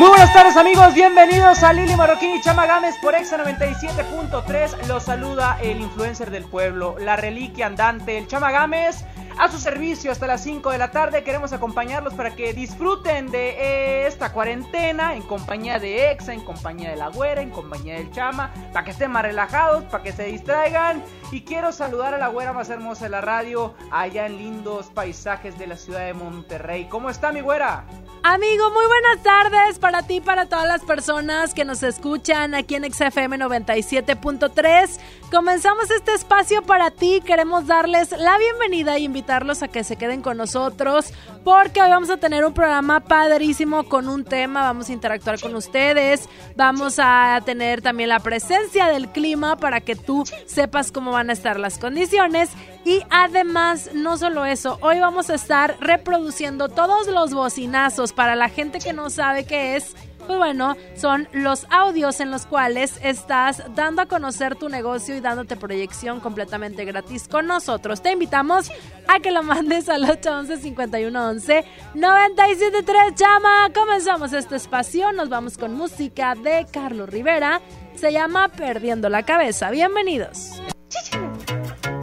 [0.00, 4.86] Muy buenas tardes amigos, bienvenidos a Lili Marroquín y Chama Gámez por Exa 97.3.
[4.86, 9.04] Los saluda el influencer del pueblo, la reliquia andante, el Chama Gámez.
[9.40, 11.24] A su servicio hasta las 5 de la tarde.
[11.24, 16.96] Queremos acompañarlos para que disfruten de esta cuarentena en compañía de Exa, en compañía de
[16.96, 21.02] la güera, en compañía del Chama, para que estén más relajados, para que se distraigan.
[21.32, 25.58] Y quiero saludar a la güera más hermosa de la radio, allá en lindos paisajes
[25.58, 26.86] de la ciudad de Monterrey.
[26.90, 27.86] ¿Cómo está mi güera?
[28.22, 32.84] Amigo, muy buenas tardes para ti, para todas las personas que nos escuchan aquí en
[32.92, 35.00] XFM 97.3.
[35.30, 37.22] Comenzamos este espacio para ti.
[37.24, 39.00] Queremos darles la bienvenida e
[39.30, 41.12] a que se queden con nosotros
[41.44, 44.62] porque hoy vamos a tener un programa padrísimo con un tema.
[44.62, 46.28] Vamos a interactuar con ustedes.
[46.56, 51.32] Vamos a tener también la presencia del clima para que tú sepas cómo van a
[51.32, 52.50] estar las condiciones.
[52.84, 58.48] Y además, no solo eso, hoy vamos a estar reproduciendo todos los bocinazos para la
[58.48, 59.94] gente que no sabe qué es.
[60.30, 65.20] Pues bueno, son los audios en los cuales estás dando a conocer tu negocio y
[65.20, 68.00] dándote proyección completamente gratis con nosotros.
[68.00, 68.70] Te invitamos
[69.08, 71.64] a que lo mandes al 811 5111
[71.94, 73.70] 973 llama.
[73.74, 77.60] Comenzamos este espacio, nos vamos con música de Carlos Rivera.
[77.96, 79.72] Se llama Perdiendo la cabeza.
[79.72, 80.62] Bienvenidos.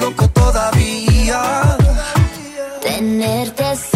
[0.00, 1.76] loco todavía.
[2.82, 3.95] Tenerte cerca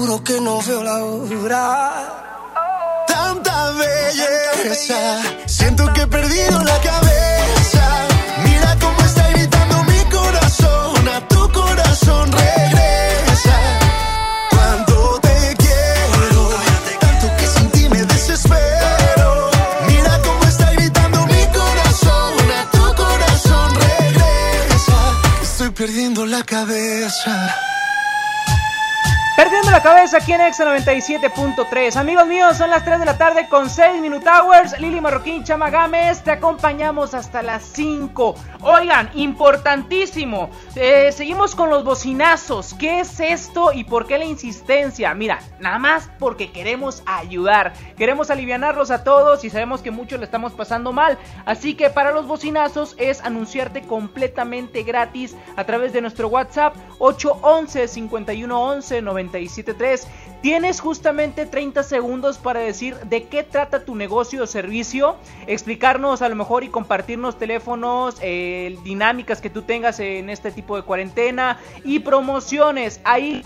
[0.00, 1.64] juro que no veo la hora.
[3.06, 7.84] Tanta belleza, siento que he perdido la cabeza.
[8.44, 13.56] Mira cómo está gritando mi corazón, a tu corazón regresa.
[14.50, 16.42] Cuando te quiero,
[17.04, 19.50] tanto que sin ti me desespero.
[19.86, 24.98] Mira cómo está gritando mi corazón, a tu corazón regresa.
[25.42, 27.34] Estoy perdiendo la cabeza.
[29.50, 31.96] Perdiendo la cabeza aquí en Exa 97.3.
[31.96, 34.78] Amigos míos, son las 3 de la tarde con 6 Minute Hours.
[34.78, 38.36] Lili Marroquín, Chama Gámez, te acompañamos hasta las 5.
[38.60, 40.50] Oigan, importantísimo.
[40.76, 42.74] eh, seguimos con los bocinazos.
[42.74, 45.12] ¿Qué es esto y por qué la insistencia?
[45.14, 47.72] Mira, nada más porque queremos ayudar.
[47.96, 51.18] Queremos alivianarlos a todos y sabemos que muchos le estamos pasando mal.
[51.44, 57.88] Así que para los bocinazos es anunciarte completamente gratis a través de nuestro WhatsApp 811
[57.88, 59.02] 5111
[59.48, 60.06] 973.
[60.42, 65.16] Tienes justamente 30 segundos para decir de qué trata tu negocio o servicio,
[65.46, 70.76] explicarnos a lo mejor y compartirnos teléfonos, eh, dinámicas que tú tengas en este tipo
[70.76, 73.00] de cuarentena y promociones.
[73.04, 73.44] Ahí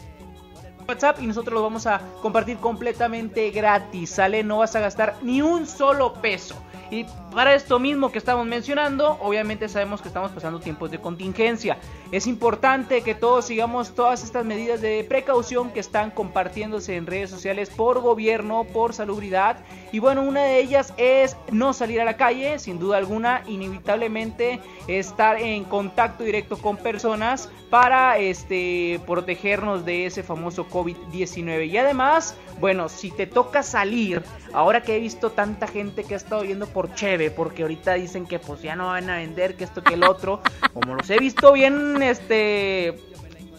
[0.87, 4.43] WhatsApp y nosotros lo vamos a compartir completamente gratis, ¿sale?
[4.43, 6.57] No vas a gastar ni un solo peso.
[6.91, 11.79] Y para esto mismo que estamos mencionando, obviamente sabemos que estamos pasando tiempos de contingencia.
[12.13, 17.31] Es importante que todos sigamos todas estas medidas de precaución que están compartiéndose en redes
[17.31, 19.57] sociales por gobierno, por salubridad.
[19.93, 24.61] Y bueno, una de ellas es no salir a la calle, sin duda alguna, inevitablemente
[24.87, 31.69] estar en contacto directo con personas para este protegernos de ese famoso COVID-19.
[31.69, 34.23] Y además, bueno, si te toca salir,
[34.53, 38.27] ahora que he visto tanta gente que ha estado yendo por cheve, porque ahorita dicen
[38.27, 40.43] que pues ya no van a vender, que esto que el otro,
[40.75, 43.01] como los he visto bien, este...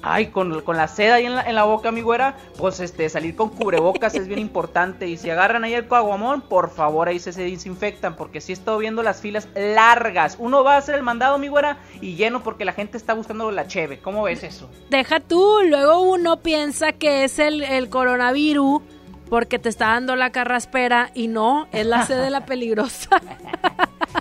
[0.08, 3.10] Ay, con, con la seda ahí en la, en la boca, mi güera, pues este,
[3.10, 5.08] salir con cubrebocas es bien importante.
[5.08, 8.16] Y si agarran ahí el coaguamón, por favor, ahí se, se desinfectan.
[8.16, 10.36] Porque si he estado viendo las filas largas.
[10.38, 13.50] Uno va a hacer el mandado, mi güera, y lleno porque la gente está buscando
[13.50, 13.98] la cheve.
[13.98, 14.70] ¿Cómo ves eso?
[14.92, 18.84] Deja tú, luego uno piensa que es el, el coronavirus
[19.30, 23.22] porque te está dando la carraspera y no, es la sede de la peligrosa.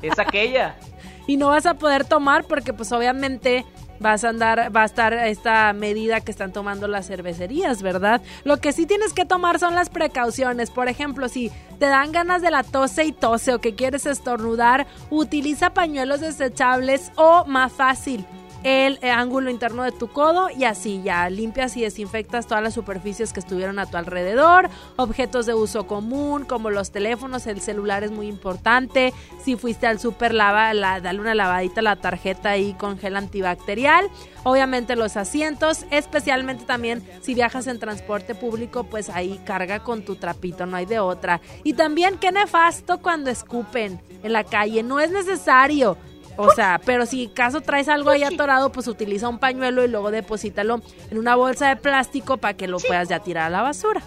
[0.02, 0.76] Es aquella.
[1.26, 3.64] y no vas a poder tomar porque pues obviamente
[4.00, 8.20] vas a andar, va a estar esta medida que están tomando las cervecerías, ¿verdad?
[8.44, 10.70] Lo que sí tienes que tomar son las precauciones.
[10.70, 14.86] Por ejemplo, si te dan ganas de la tose y tose o que quieres estornudar,
[15.10, 18.26] utiliza pañuelos desechables o más fácil
[18.64, 22.72] el eh, ángulo interno de tu codo y así ya limpias y desinfectas todas las
[22.72, 28.04] superficies que estuvieron a tu alrededor, objetos de uso común como los teléfonos, el celular
[28.04, 29.12] es muy importante,
[29.42, 33.16] si fuiste al super lava, la, dale una lavadita a la tarjeta ahí con gel
[33.16, 34.08] antibacterial,
[34.44, 40.16] obviamente los asientos, especialmente también si viajas en transporte público, pues ahí carga con tu
[40.16, 41.42] trapito, no hay de otra.
[41.64, 45.98] Y también qué nefasto cuando escupen en la calle, no es necesario.
[46.36, 50.10] O sea, pero si caso traes algo ahí atorado, pues utiliza un pañuelo y luego
[50.10, 54.02] deposítalo en una bolsa de plástico para que lo puedas ya tirar a la basura.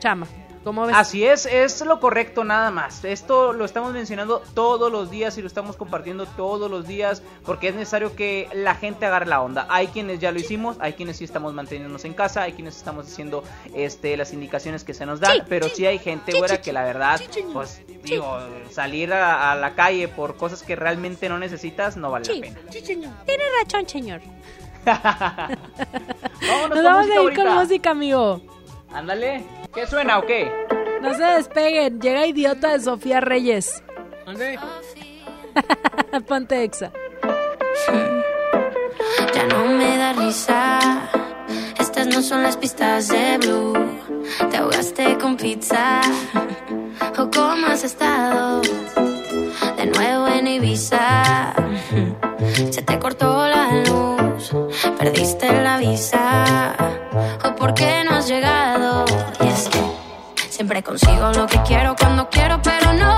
[0.00, 0.26] Chama,
[0.64, 0.96] ¿cómo ves?
[0.96, 3.04] Así es, es lo correcto nada más.
[3.04, 7.68] Esto lo estamos mencionando todos los días y lo estamos compartiendo todos los días porque
[7.68, 9.66] es necesario que la gente agarre la onda.
[9.68, 13.06] Hay quienes ya lo hicimos, hay quienes sí estamos manteniéndonos en casa, hay quienes estamos
[13.06, 16.84] haciendo este las indicaciones que se nos dan, pero sí hay gente, güera, que la
[16.84, 17.20] verdad,
[17.52, 18.38] pues digo,
[18.70, 22.58] salir a, a la calle por cosas que realmente no necesitas no vale la pena.
[22.70, 24.20] Tiene razón, señor.
[24.84, 27.54] Vámonos Nos con vamos a ir con ahorita.
[27.54, 28.40] música, amigo.
[28.92, 29.59] Ándale.
[29.74, 30.50] ¿Qué suena o qué?
[31.00, 32.00] No se despeguen.
[32.00, 33.82] Llega idiota de Sofía Reyes.
[36.26, 36.90] Ponte exa.
[39.34, 40.78] Ya no me da risa.
[41.78, 43.74] Estas no son las pistas de Blue.
[44.50, 46.00] Te ahogaste con pizza.
[47.18, 48.60] ¿O cómo has estado?
[49.76, 51.54] De nuevo en Ibiza.
[52.70, 54.50] Se te cortó la luz.
[54.98, 56.74] Perdiste la visa.
[57.44, 59.04] ¿O por qué no has llegado?
[60.60, 63.09] Siempre consigo lo que quiero cuando quiero, pero no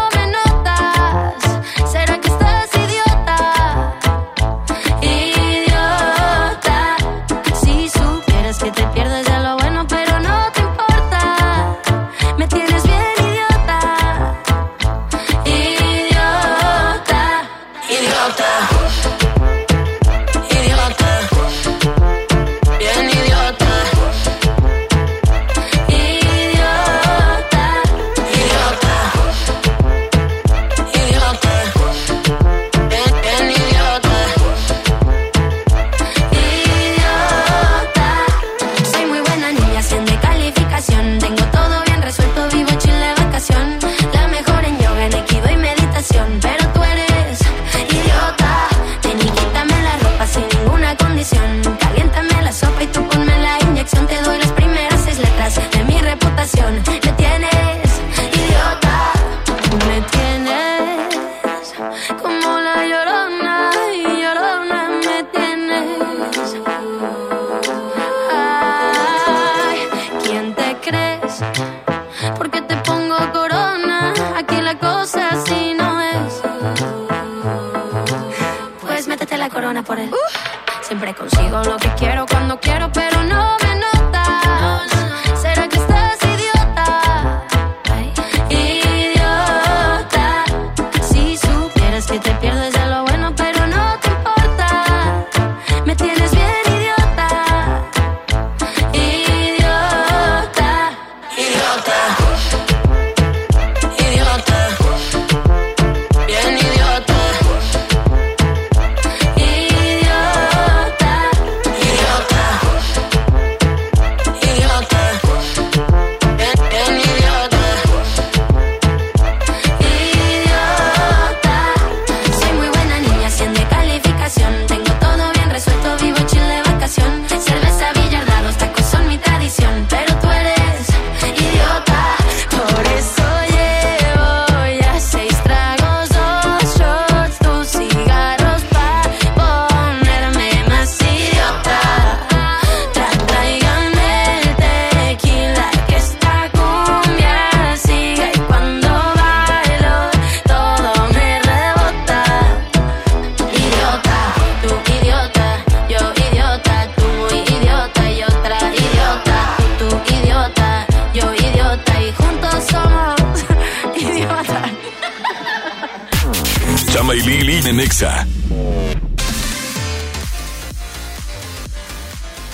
[167.24, 168.26] Lili en Exa.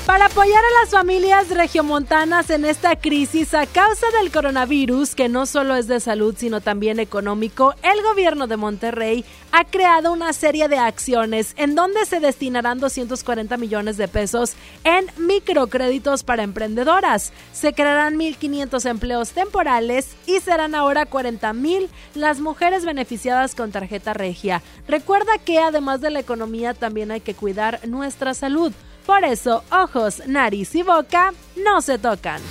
[0.08, 5.44] Para apoyar a las familias regiomontanas en esta crisis a causa del coronavirus, que no
[5.44, 10.66] solo es de salud sino también económico, el gobierno de Monterrey ha creado una serie
[10.68, 17.34] de acciones en donde se destinarán 240 millones de pesos en microcréditos para emprendedoras.
[17.52, 24.14] Se crearán 1.500 empleos temporales y serán ahora 40 mil las mujeres beneficiadas con tarjeta
[24.14, 24.62] regia.
[24.88, 28.72] Recuerda que además de la economía también hay que cuidar nuestra salud.
[29.08, 31.32] Por eso, ojos, nariz y boca
[31.64, 32.42] no se tocan.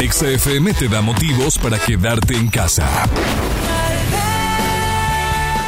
[0.00, 2.88] Exa FM te da motivos para quedarte en casa.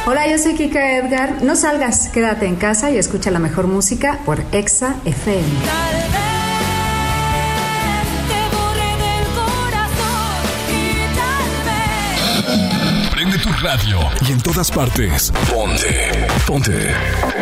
[0.07, 1.43] Hola, yo soy Kika Edgar.
[1.43, 5.47] No salgas, quédate en casa y escucha la mejor música por Exa FM.
[13.61, 15.31] Radio y en todas partes.
[15.51, 16.27] Ponte.
[16.45, 16.93] Ponte.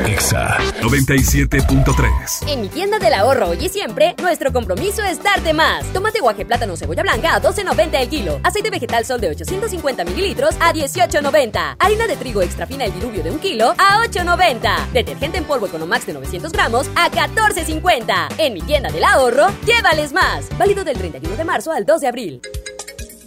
[0.05, 2.47] Exa 97.3.
[2.47, 5.85] En mi tienda del ahorro hoy y siempre, nuestro compromiso es darte más.
[5.93, 8.39] Tomate guaje plátano cebolla blanca a 12.90 el kilo.
[8.43, 11.75] Aceite vegetal sol de 850 mililitros a 18.90.
[11.79, 14.91] Harina de trigo extra fina el diluvio de un kilo a 8.90.
[14.91, 18.35] Detergente en polvo Economax de 900 gramos a 14.50.
[18.37, 20.49] En mi tienda del ahorro, llévales más.
[20.57, 22.41] Válido del 31 de marzo al 2 de abril.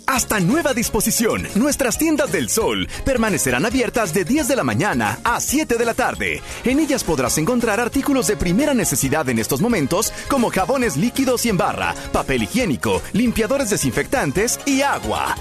[0.06, 5.40] Hasta nueva disposición, nuestras tiendas del sol permanecerán abiertas de 10 de la mañana a
[5.40, 6.42] 7 de la tarde.
[6.64, 11.48] En ellas podrás encontrar artículos de primera necesidad en estos momentos como jabones líquidos y
[11.48, 15.34] en barra, papel higiénico, limpiadores desinfectantes y agua.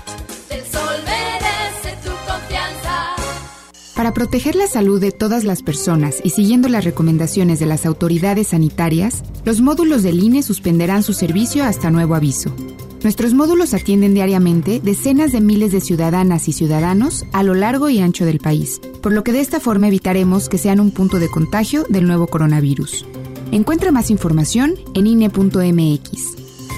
[0.50, 3.16] El sol merece tu confianza.
[3.96, 8.48] Para proteger la salud de todas las personas y siguiendo las recomendaciones de las autoridades
[8.48, 12.52] sanitarias, los módulos del INE suspenderán su servicio hasta nuevo aviso.
[13.06, 18.00] Nuestros módulos atienden diariamente decenas de miles de ciudadanas y ciudadanos a lo largo y
[18.00, 21.30] ancho del país, por lo que de esta forma evitaremos que sean un punto de
[21.30, 23.06] contagio del nuevo coronavirus.
[23.52, 26.36] Encuentra más información en INE.mx.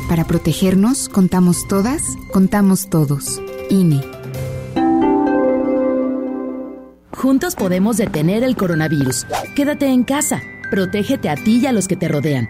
[0.09, 2.01] Para protegernos, contamos todas,
[2.33, 3.41] contamos todos.
[3.69, 4.01] INE.
[7.13, 9.25] Juntos podemos detener el coronavirus.
[9.55, 10.41] Quédate en casa.
[10.71, 12.49] Protégete a ti y a los que te rodean.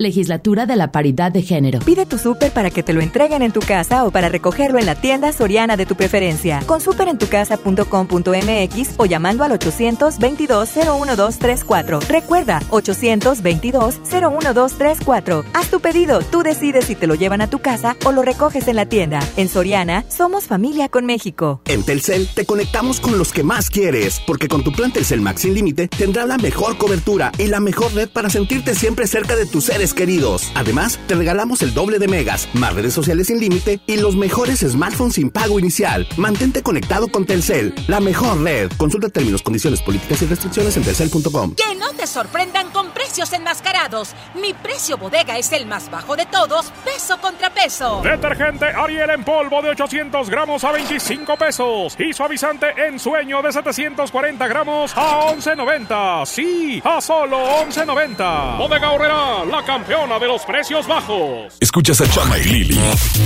[0.00, 1.80] Legislatura de la Paridad de Género.
[1.80, 4.86] Pide tu súper para que te lo entreguen en tu casa o para recogerlo en
[4.86, 6.62] la tienda soriana de tu preferencia.
[6.64, 12.00] Con superentucasa.com.mx o llamando al 822-01234.
[12.08, 15.44] Recuerda, 822-01234.
[15.52, 18.68] Haz tu pedido, tú decides si te lo llevan a tu casa o lo recoges
[18.68, 19.20] en la tienda.
[19.36, 21.60] En Soriana, somos familia con México.
[21.66, 25.42] En Telcel te conectamos con los que más quieres, porque con tu plan Telcel Max
[25.42, 29.44] sin límite tendrás la mejor cobertura y la mejor red para sentirte siempre cerca de
[29.44, 30.52] tus seres seres queridos.
[30.54, 34.60] Además, te regalamos el doble de megas, más redes sociales sin límite y los mejores
[34.60, 36.06] smartphones sin pago inicial.
[36.16, 38.70] Mantente conectado con Telcel, la mejor red.
[38.76, 41.54] Consulta términos, condiciones, políticas y restricciones en telcel.com.
[41.54, 44.14] Que no te sorprendan con precios enmascarados.
[44.34, 48.00] Mi precio bodega es el más bajo de todos, peso contra peso.
[48.02, 51.96] Detergente Ariel en polvo de 800 gramos a 25 pesos.
[51.98, 56.26] Y suavizante en sueño de 740 gramos a 11.90.
[56.26, 58.58] Sí, a solo 11.90.
[58.58, 61.56] Bodega Horrera, la campeona de los precios bajos.
[61.58, 62.78] Escuchas a Chama y Lili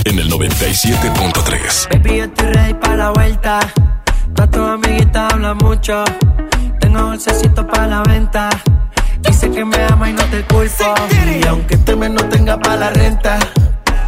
[0.04, 1.88] en el 97.3.
[1.90, 3.60] Baby, yo estoy ready para la vuelta.
[4.36, 6.04] Pa' tu amiguita habla mucho.
[6.78, 8.50] Tengo dulcecito para la venta.
[9.22, 10.94] Dice que me ama y no te culpo.
[11.40, 13.36] Y aunque este mes no tenga para la renta,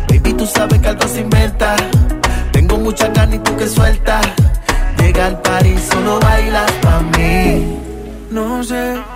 [0.08, 1.74] baby, tú sabes que algo se inventa.
[2.52, 4.20] Tengo mucha carne y tú que suelta.
[4.98, 7.76] Llega al party, solo bailas pa' mí.
[8.30, 9.15] No sé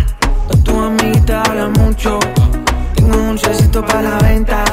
[1.21, 2.19] Amiguita habla mucho.
[2.95, 4.63] Tengo un dulcecito para la venta.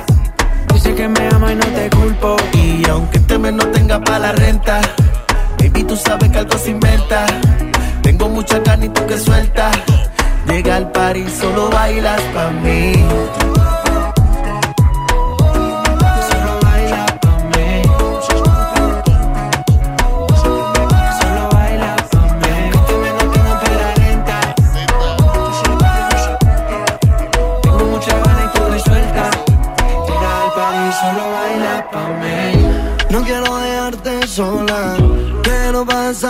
[0.73, 2.37] Dice que me ama y no te culpo.
[2.55, 4.81] Y aunque este mes no tenga para la renta,
[5.59, 7.27] baby, tú sabes que algo se inventa.
[8.03, 9.71] Tengo mucha carne y tú que suelta.
[10.47, 12.93] Llega al party, solo bailas pa' mí.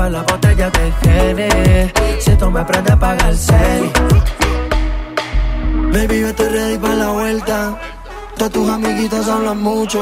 [0.00, 1.92] Destapa la botella de Gene.
[2.20, 3.92] Si me aprendes a pagar el serie.
[5.92, 7.78] Baby, yo estoy ready para la vuelta.
[8.36, 10.00] Todas tus amiguitas hablan mucho.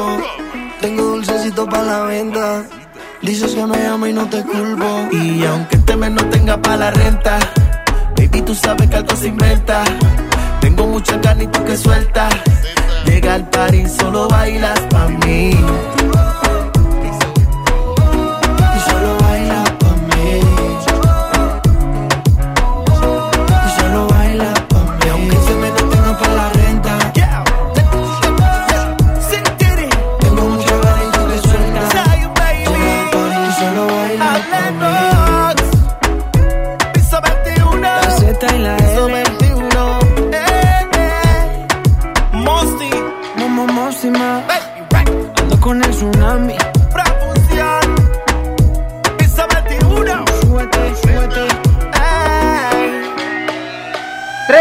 [0.79, 2.63] Tengo dulcecito para la venta.
[3.21, 5.09] Dices que me amo y no te culpo.
[5.11, 7.37] Y aunque este mes no tenga para la renta,
[8.15, 9.83] baby, tú sabes que algo se inventa.
[10.61, 12.29] Tengo mucha carne y tú que suelta.
[13.05, 15.51] Llega al party, solo bailas pa' mí.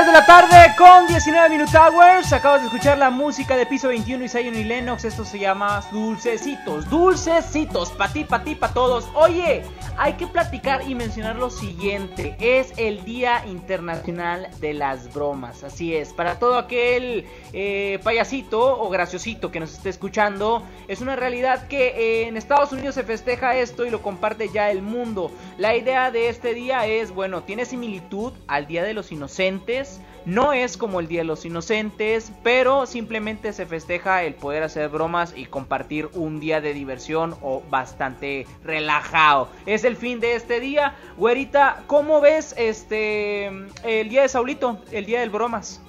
[0.08, 2.32] De la tarde con 19 Minute Hours.
[2.32, 5.04] Acabas de escuchar la música de piso 21 y Zion y Lennox.
[5.04, 6.88] Esto se llama Dulcecitos.
[6.88, 7.90] Dulcecitos.
[7.90, 9.06] Pa' ti, pa' ti, pa' todos.
[9.14, 9.64] Oye,
[9.98, 12.36] hay que platicar y mencionar lo siguiente.
[12.40, 15.62] Es el Día Internacional de las Bromas.
[15.62, 16.14] Así es.
[16.14, 21.88] Para todo aquel eh, payasito o graciosito que nos esté escuchando, es una realidad que
[21.88, 25.30] eh, en Estados Unidos se festeja esto y lo comparte ya el mundo.
[25.58, 29.97] La idea de este día es, bueno, tiene similitud al Día de los Inocentes.
[30.28, 34.90] No es como el Día de los Inocentes, pero simplemente se festeja el poder hacer
[34.90, 39.48] bromas y compartir un día de diversión o bastante relajado.
[39.64, 40.94] Es el fin de este día.
[41.16, 43.46] Güerita, ¿cómo ves este
[43.84, 45.80] el día de Saulito, el día del bromas?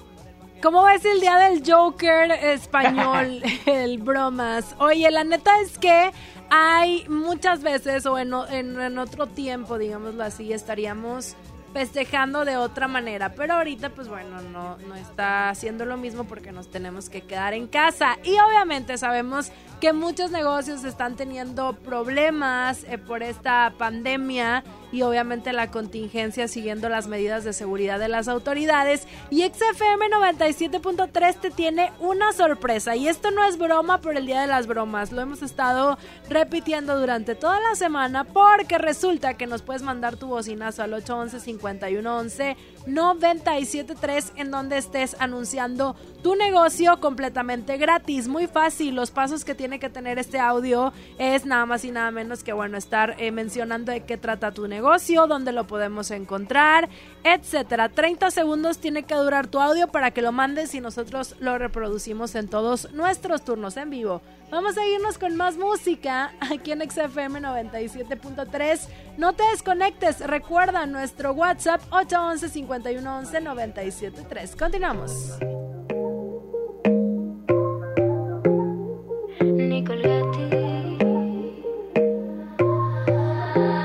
[0.62, 4.74] ¿Cómo ves el día del Joker español, el bromas?
[4.78, 6.12] Oye, la neta es que
[6.48, 11.36] hay muchas veces, o en, en- en otro tiempo, digámoslo así, estaríamos
[11.72, 13.32] festejando de otra manera.
[13.34, 17.54] Pero ahorita, pues bueno, no, no está haciendo lo mismo porque nos tenemos que quedar
[17.54, 18.18] en casa.
[18.24, 24.62] Y obviamente sabemos que muchos negocios están teniendo problemas eh, por esta pandemia
[24.92, 29.06] y obviamente la contingencia siguiendo las medidas de seguridad de las autoridades.
[29.30, 32.96] Y XFM 97.3 te tiene una sorpresa.
[32.96, 35.12] Y esto no es broma por el Día de las Bromas.
[35.12, 35.96] Lo hemos estado
[36.28, 41.40] repitiendo durante toda la semana porque resulta que nos puedes mandar tu bocinazo al 811
[41.40, 48.28] 5111 973 en donde estés anunciando tu negocio completamente gratis.
[48.28, 48.94] Muy fácil.
[48.94, 52.52] Los pasos que tiene que tener este audio es nada más y nada menos que
[52.52, 56.88] bueno estar eh, mencionando de qué trata tu negocio, dónde lo podemos encontrar,
[57.24, 57.88] etcétera.
[57.88, 62.34] 30 segundos tiene que durar tu audio para que lo mandes y nosotros lo reproducimos
[62.34, 64.22] en todos nuestros turnos en vivo.
[64.50, 68.88] Vamos a irnos con más música aquí en XFM 97.3.
[69.16, 70.20] No te desconectes.
[70.20, 74.56] Recuerda nuestro WhatsApp 811 5111 973.
[74.56, 75.38] Continuamos.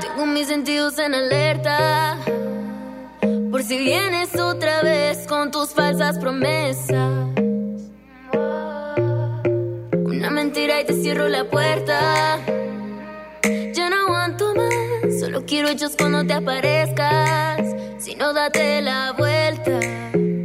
[0.00, 2.18] Tengo mis sentidos en alerta.
[3.52, 7.36] Por si vienes otra vez con tus falsas promesas.
[10.16, 12.40] Una mentira y te cierro la puerta.
[13.74, 15.20] Ya no aguanto más.
[15.20, 17.60] Solo quiero hechos cuando te aparezcas.
[17.98, 19.78] Si no, date la vuelta.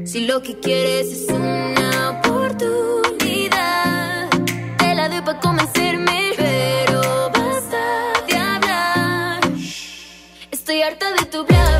[0.03, 3.09] Si lo que quieres es una oportunidad,
[4.77, 6.33] te la doy para convencerme.
[6.35, 9.39] Pero basta de hablar.
[10.51, 11.70] Estoy harta de tu bla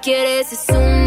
[0.00, 0.44] cambiar.
[0.44, 0.97] Si lo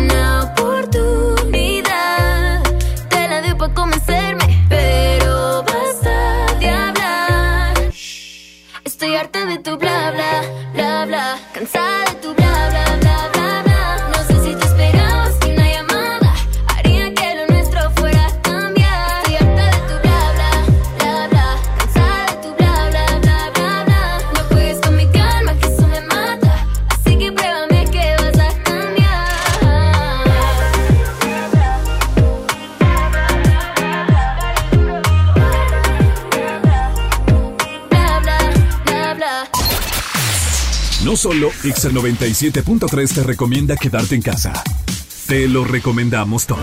[41.63, 44.52] Exa 97.3 te recomienda quedarte en casa.
[45.28, 46.60] Te lo recomendamos todos.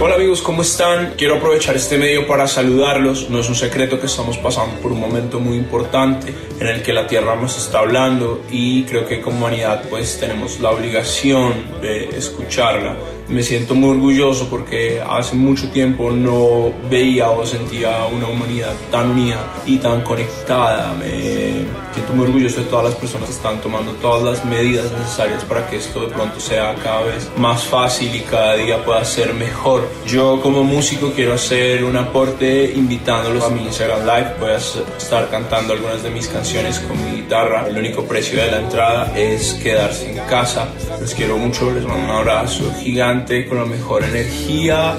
[0.00, 1.14] Hola amigos, ¿cómo están?
[1.16, 3.30] Quiero aprovechar este medio para saludarlos.
[3.30, 6.92] No es un secreto que estamos pasando por un momento muy importante en el que
[6.92, 12.08] la Tierra nos está hablando y creo que como humanidad pues tenemos la obligación de
[12.16, 12.96] escucharla.
[13.28, 19.10] Me siento muy orgulloso porque hace mucho tiempo no veía o sentía una humanidad tan
[19.10, 19.36] unida
[19.66, 20.94] y tan conectada.
[20.94, 25.44] Me siento muy orgulloso de todas las personas que están tomando todas las medidas necesarias
[25.44, 29.34] para que esto de pronto sea cada vez más fácil y cada día pueda ser
[29.34, 29.86] mejor.
[30.06, 34.36] Yo como músico quiero hacer un aporte invitándolos a mi Instagram Live.
[34.40, 38.60] Voy a estar cantando algunas de mis canciones con mi El único precio de la
[38.60, 40.66] entrada es quedarse en casa.
[40.98, 44.96] Les quiero mucho, les mando un abrazo gigante con la mejor energía,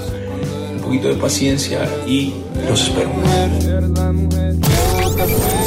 [0.72, 2.36] un poquito de paciencia y
[2.68, 3.12] los espero.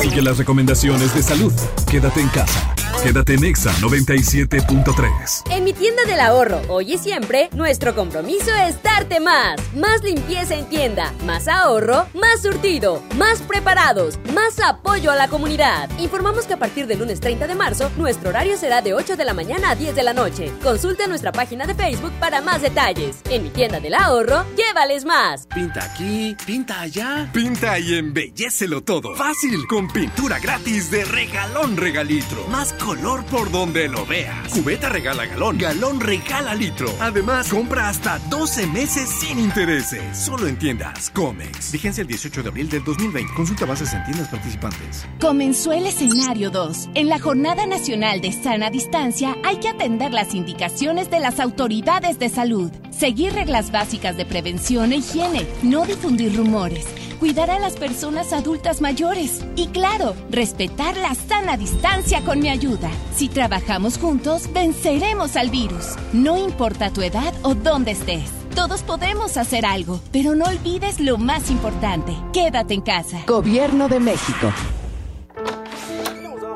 [0.00, 1.52] Sigue las recomendaciones de salud.
[1.90, 2.74] Quédate en casa.
[3.02, 5.50] Quédate en Exa 97.3.
[5.50, 9.60] En mi tienda del ahorro, hoy y siempre, nuestro compromiso es darte más.
[9.74, 15.90] Más limpieza en tienda, más ahorro, más surtido, más preparados, más apoyo a la comunidad.
[15.98, 19.24] Informamos que a partir del lunes 30 de marzo, nuestro horario será de 8 de
[19.24, 20.52] la mañana a 10 de la noche.
[20.62, 23.16] Consulta nuestra página de Facebook para más detalles.
[23.30, 25.48] En mi tienda del ahorro, llévales más.
[25.48, 27.28] Pinta aquí, pinta allá.
[27.32, 29.16] Pinta y embellecelo todo.
[29.16, 32.46] Fácil, con pintura gratis de regalón regalitro.
[32.46, 32.91] Más color
[33.30, 34.52] por donde lo veas.
[34.52, 36.88] Cubeta regala galón, galón regala litro.
[37.00, 40.02] Además, compra hasta 12 meses sin intereses.
[40.16, 41.72] Solo en tiendas Comex.
[41.72, 43.32] Vigencia el 18 de abril del 2020.
[43.34, 45.06] Consulta bases en tiendas participantes.
[45.20, 46.90] Comenzó el escenario 2.
[46.94, 52.18] En la Jornada Nacional de Sana Distancia hay que atender las indicaciones de las autoridades
[52.18, 52.70] de salud.
[52.90, 55.46] Seguir reglas básicas de prevención e higiene.
[55.62, 56.86] No difundir rumores
[57.22, 62.90] cuidar a las personas adultas mayores y claro, respetar la sana distancia con mi ayuda.
[63.14, 65.94] Si trabajamos juntos, venceremos al virus.
[66.12, 68.28] No importa tu edad o dónde estés.
[68.56, 72.12] Todos podemos hacer algo, pero no olvides lo más importante.
[72.32, 73.20] Quédate en casa.
[73.28, 74.52] Gobierno de México.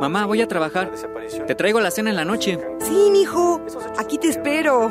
[0.01, 0.91] Mamá, voy a trabajar.
[1.47, 2.59] Te traigo la cena en la noche.
[2.81, 3.61] Sí, mijo.
[3.99, 4.91] Aquí te espero.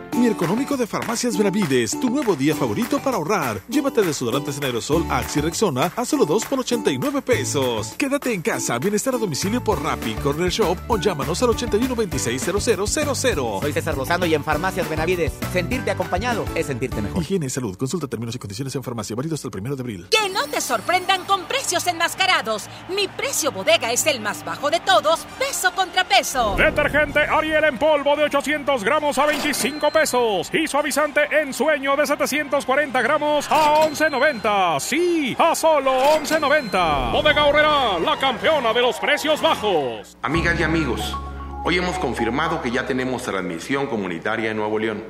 [0.17, 3.61] Mi económico de Farmacias Benavides, tu nuevo día favorito para ahorrar.
[3.69, 7.93] Llévate desodorantes en aerosol Axe y Rexona a solo 2 por 89 pesos.
[7.97, 12.41] Quédate en casa, bienestar a domicilio por Rappi, Corner Shop o llámanos al 81 26
[12.41, 17.21] Soy César Lozano y en Farmacias Benavides, sentirte acompañado es sentirte mejor.
[17.23, 20.07] Higiene y salud, consulta términos y condiciones en farmacia, válido hasta el primero de abril.
[20.11, 22.65] Que no te sorprendan con precios enmascarados.
[22.93, 26.55] Mi precio bodega es el más bajo de todos, peso contra peso.
[26.55, 32.05] Detergente Ariel en polvo de 800 gramos a 25 pesos y suavizante en sueño de
[32.05, 34.79] 740 gramos a 11.90.
[34.79, 37.11] Sí, a solo 11.90.
[37.11, 40.15] Bodega Horrera, la campeona de los precios bajos.
[40.21, 41.17] Amigas y amigos,
[41.63, 45.03] hoy hemos confirmado que ya tenemos transmisión comunitaria en Nuevo León.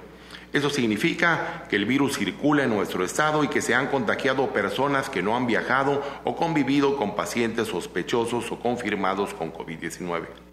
[0.53, 5.09] Eso significa que el virus circula en nuestro estado y que se han contagiado personas
[5.09, 10.50] que no han viajado o convivido con pacientes sospechosos o confirmados con COVID-19.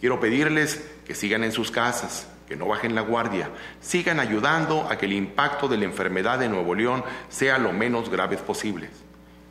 [0.00, 3.50] Quiero pedirles que sigan en sus casas, que no bajen la guardia,
[3.82, 8.08] sigan ayudando a que el impacto de la enfermedad de Nuevo León sea lo menos
[8.08, 8.88] grave posible.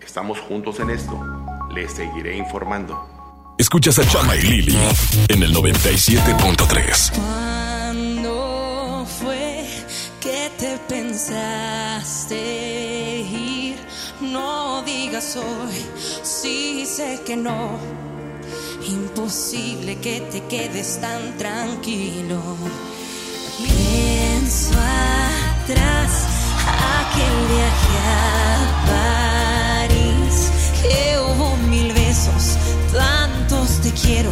[0.02, 1.24] Estamos juntos en esto.
[1.72, 3.56] Les seguiré informando.
[3.60, 4.76] Escuchas a Chama y Lili
[5.28, 7.12] en el 97.3.
[7.14, 9.66] ¿Cuándo fue
[10.20, 12.36] que te pensaste
[13.20, 13.78] ir?
[14.20, 15.86] No digas hoy,
[16.24, 18.09] sí sé que no.
[18.88, 22.42] Imposible que te quedes tan tranquilo.
[23.58, 26.12] Pienso atrás
[27.02, 28.20] aquel viaje a
[29.88, 32.58] París, que hubo mil besos,
[32.94, 34.32] tantos te quiero.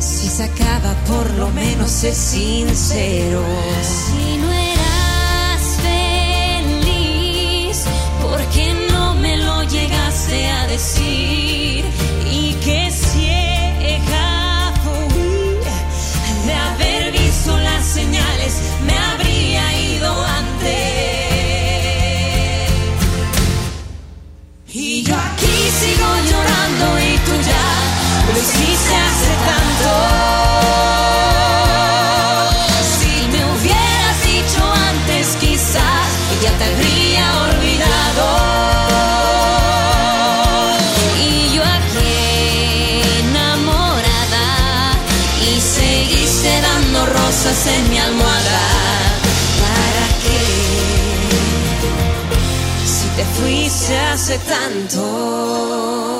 [0.00, 3.42] Si se acaba, por lo menos es sincero.
[3.82, 5.62] Si no eras
[6.82, 7.84] feliz,
[8.22, 11.69] ¿por qué no me lo llegaste a decir?
[28.32, 29.90] Lo hiciste hace tanto.
[32.98, 36.08] Si me hubieras dicho antes, quizás
[36.42, 38.26] ya te habría olvidado.
[41.18, 44.48] Y yo aquí enamorada
[45.42, 48.60] y seguiste dando rosas en mi almohada.
[49.62, 50.42] ¿Para qué?
[52.86, 56.19] Si te fuiste hace tanto.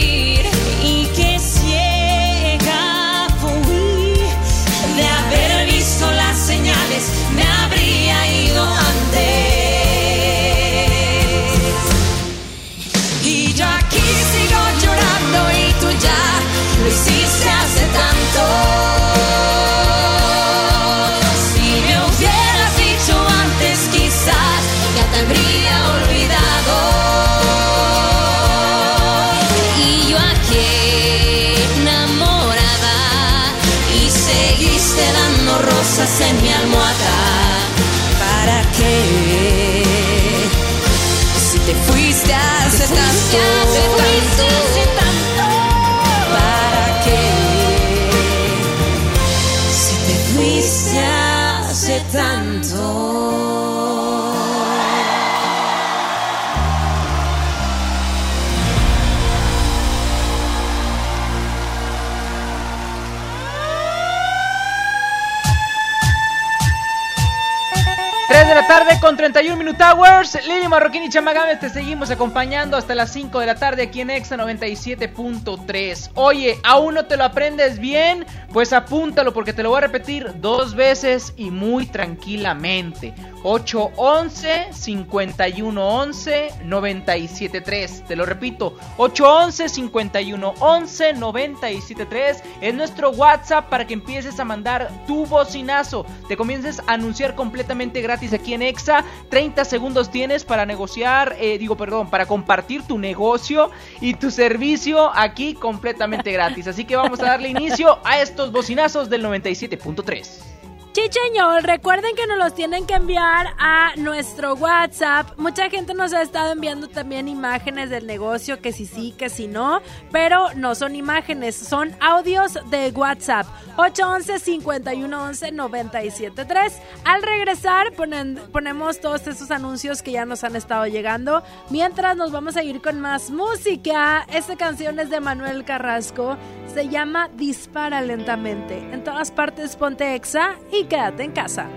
[68.85, 70.39] Tarde con 31 Minute Hours.
[70.47, 74.09] Lili Marroquín y Chamagames te seguimos acompañando hasta las 5 de la tarde aquí en
[74.09, 76.09] Exa 97.3.
[76.15, 78.25] Oye, ¿aún no te lo aprendes bien?
[78.51, 83.13] Pues apúntalo porque te lo voy a repetir dos veces y muy tranquilamente.
[83.43, 88.03] 811 5111 973.
[88.07, 95.25] Te lo repito, 811 5111 973 es nuestro WhatsApp para que empieces a mandar tu
[95.25, 96.05] bocinazo.
[96.27, 99.03] Te comiences a anunciar completamente gratis aquí en Exa.
[99.29, 105.11] 30 segundos tienes para negociar, eh, digo, perdón, para compartir tu negocio y tu servicio
[105.13, 106.67] aquí completamente gratis.
[106.67, 110.50] Así que vamos a darle inicio a estos bocinazos del 97.3.
[110.93, 115.37] Chicheñol, recuerden que nos los tienen que enviar a nuestro WhatsApp.
[115.37, 119.47] Mucha gente nos ha estado enviando también imágenes del negocio, que si sí, que si
[119.47, 123.47] no, pero no son imágenes, son audios de WhatsApp.
[123.77, 126.73] 811-511-973.
[127.05, 131.41] Al regresar ponemos todos esos anuncios que ya nos han estado llegando.
[131.69, 134.27] Mientras nos vamos a ir con más música.
[134.31, 136.35] Esta canción es de Manuel Carrasco.
[136.73, 138.77] Se llama Dispara lentamente.
[138.91, 141.67] En todas partes ponte exa y quédate en casa.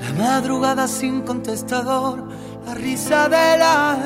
[0.00, 2.28] La madrugada sin contestador,
[2.66, 3.98] la risa de la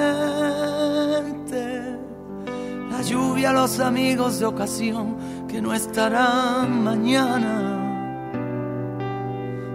[1.21, 1.97] gente,
[2.91, 5.17] la lluvia, los amigos de ocasión
[5.49, 7.77] que no estarán mañana.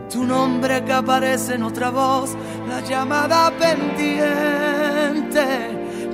[0.10, 2.36] Tu nombre que aparece en otra voz,
[2.70, 4.26] la llamada pendiente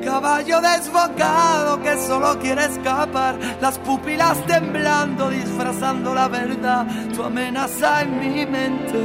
[0.01, 8.19] caballo desbocado que solo quiere escapar, las pupilas temblando, disfrazando la verdad, tu amenaza en
[8.19, 8.99] mi mente.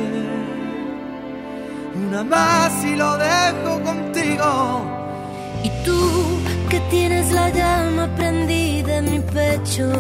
[1.95, 4.83] Una más y lo dejo contigo.
[5.63, 9.91] Y tú que tienes la llama prendida en mi pecho,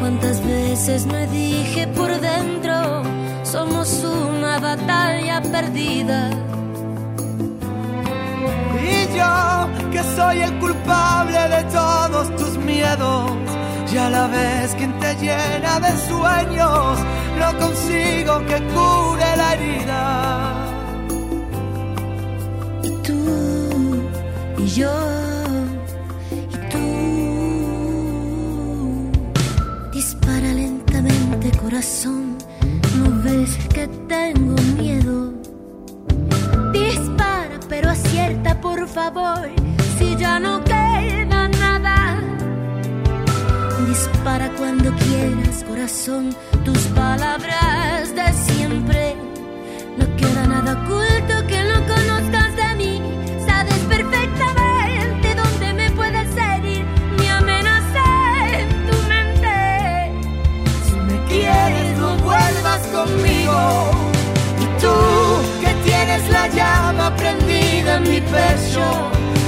[0.00, 3.02] cuántas veces me dije por dentro,
[3.44, 6.30] somos una batalla perdida
[8.82, 13.30] y yo, que soy el culpable de todos tus miedos,
[13.92, 16.98] y a la vez quien te llena de sueños,
[17.38, 20.02] no consigo que cure la herida.
[22.82, 24.02] Y tú,
[24.58, 24.92] y yo,
[26.30, 26.84] y tú,
[29.92, 32.36] dispara lentamente corazón,
[32.98, 35.37] no ves que tengo miedo
[37.80, 39.48] pero acierta por favor
[39.98, 42.20] si ya no queda nada.
[43.86, 49.14] Dispara cuando quieras, corazón, tus palabras de siempre.
[49.96, 52.94] No queda nada oculto que no conozcas de mí.
[53.46, 56.84] Sabes perfectamente dónde me puedes herir.
[57.16, 58.10] Me amenacé
[58.62, 59.56] en tu mente.
[60.86, 63.90] Si me quieres, no vuelvas conmigo.
[64.62, 65.18] Y tú
[65.84, 67.37] tienes la llama prendida
[67.94, 68.84] en mi pecho.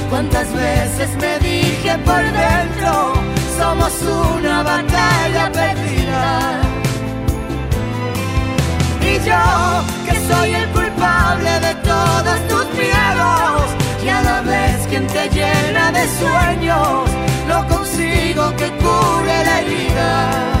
[0.09, 3.13] Cuántas veces me dije por dentro,
[3.57, 3.93] somos
[4.35, 6.59] una batalla perdida.
[9.01, 9.43] Y yo,
[10.05, 13.63] que soy el culpable de todos tus miedos,
[14.03, 17.09] y a la vez quien te llena de sueños,
[17.47, 20.60] no consigo que cure la herida.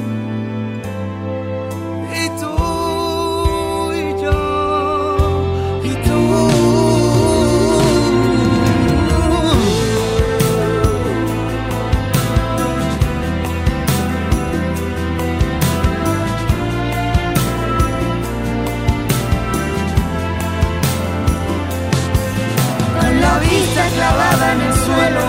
[24.01, 25.25] clavada en el suelo.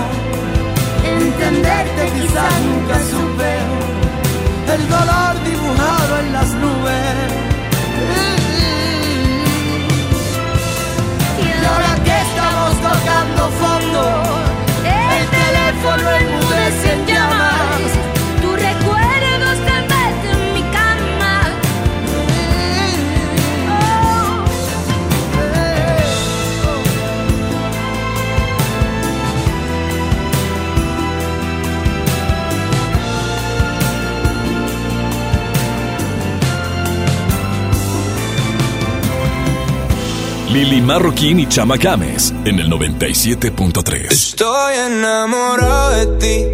[1.04, 3.50] Entenderte quizás nunca supe
[4.74, 5.31] el dolor
[40.82, 44.10] Marroquín y Chama Games en el 97.3.
[44.10, 46.44] Estoy enamorado de ti.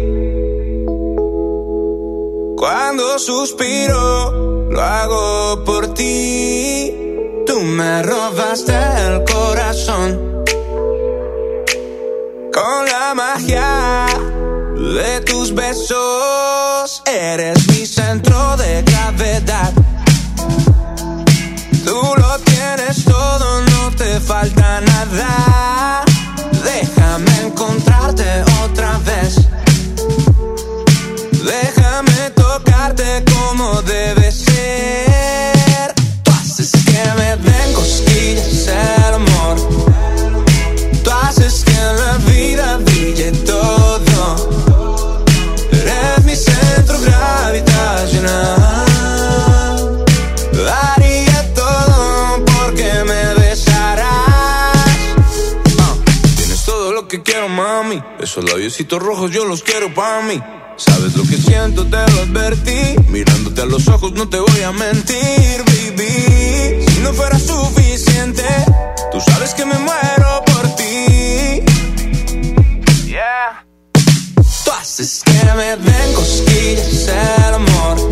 [2.55, 6.93] Cuando suspiro, lo hago por ti.
[7.47, 8.73] Tú me robaste
[9.07, 10.43] el corazón.
[12.53, 14.05] Con la magia
[14.75, 19.78] de tus besos, eres mi centro de gravedad.
[24.19, 26.03] Falta nada.
[26.63, 28.25] Déjame encontrarte
[28.63, 29.35] otra vez.
[31.43, 34.18] Déjame tocarte como debe
[58.39, 60.41] Esos labiositos rojos yo los quiero para mí.
[60.77, 62.95] Sabes lo que siento, te lo advertí.
[63.09, 66.85] Mirándote a los ojos, no te voy a mentir, baby.
[66.87, 68.45] Si no fuera suficiente,
[69.11, 71.63] tú sabes que me muero por ti.
[73.07, 73.65] Yeah.
[74.63, 78.08] Tú haces que me den cosquillas el amor.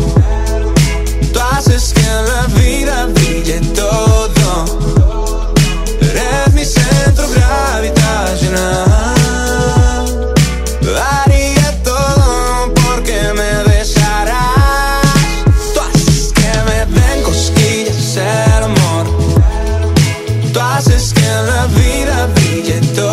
[21.28, 23.07] Haces que en la vida brille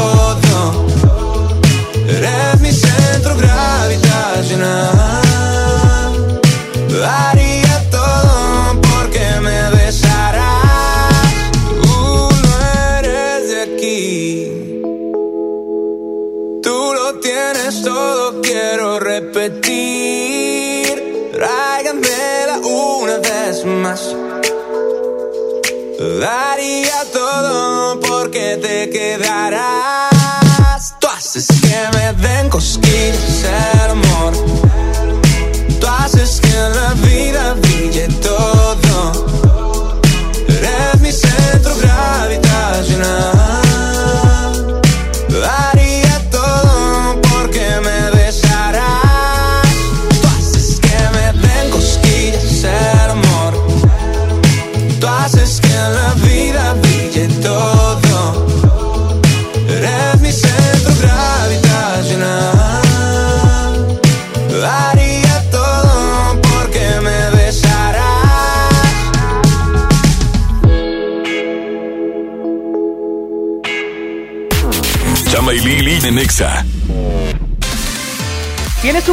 [28.57, 30.04] te quedarás.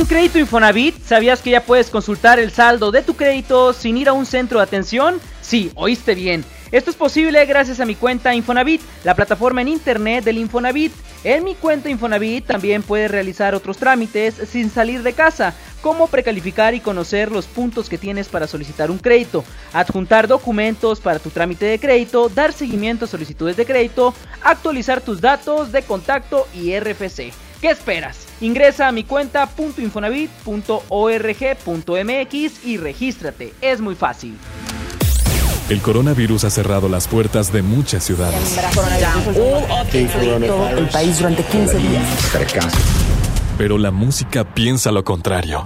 [0.03, 1.01] Un crédito Infonavit?
[1.07, 4.59] ¿Sabías que ya puedes consultar el saldo de tu crédito sin ir a un centro
[4.59, 5.21] de atención?
[5.41, 6.45] Sí, oíste bien.
[6.73, 10.93] Esto es posible gracias a mi cuenta Infonavit, la plataforma en internet del Infonavit.
[11.23, 16.75] En mi cuenta Infonavit también puedes realizar otros trámites sin salir de casa, como precalificar
[16.75, 21.67] y conocer los puntos que tienes para solicitar un crédito, adjuntar documentos para tu trámite
[21.67, 27.33] de crédito, dar seguimiento a solicitudes de crédito, actualizar tus datos de contacto y RFC.
[27.63, 28.27] ¿Qué esperas?
[28.41, 29.49] Ingresa a mi cuenta
[29.79, 33.55] .infonavit.org.mx y regístrate.
[33.61, 34.37] Es muy fácil.
[35.69, 38.59] El coronavirus ha cerrado las puertas de muchas ciudades.
[40.77, 42.05] el país durante 15 días.
[43.57, 45.65] Pero la música piensa lo contrario.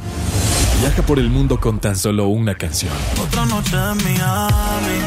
[0.81, 2.93] Viaja por el mundo con tan solo una canción.
[3.19, 4.99] Otra noche en Miami.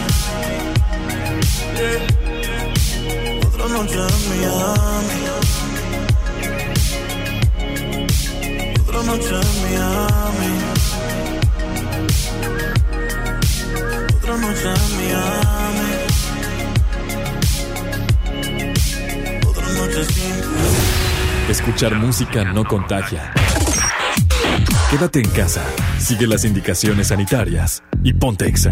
[3.46, 5.49] Otra noche en Miami.
[9.00, 10.52] Otra noche en Miami.
[14.14, 15.90] Otra noche en Miami.
[19.48, 20.34] Otra noche sin
[21.50, 23.32] Escuchar música no contagia.
[24.92, 25.64] Quédate en casa,
[25.98, 28.72] sigue las indicaciones sanitarias y ponte exa.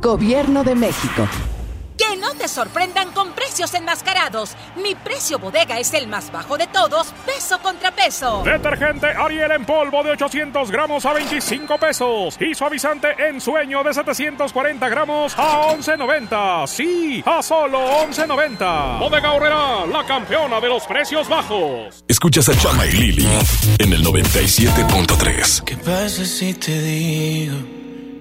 [0.00, 1.28] Gobierno de México.
[1.98, 4.56] Que no te sorprendan con precios enmascarados.
[4.82, 8.42] Mi precio bodega es el más bajo de todos, peso contra peso.
[8.42, 12.38] Detergente Ariel en polvo de 800 gramos a 25 pesos.
[12.40, 16.66] Y suavizante en sueño de 740 gramos a 11.90.
[16.66, 18.98] Sí, a solo 11.90.
[19.00, 22.02] Bodega Horrera, la campeona de los precios bajos.
[22.08, 23.28] Escuchas a Chama y Lili
[23.78, 25.64] en el 97.3.
[25.64, 27.69] ¿Qué pasa si te digo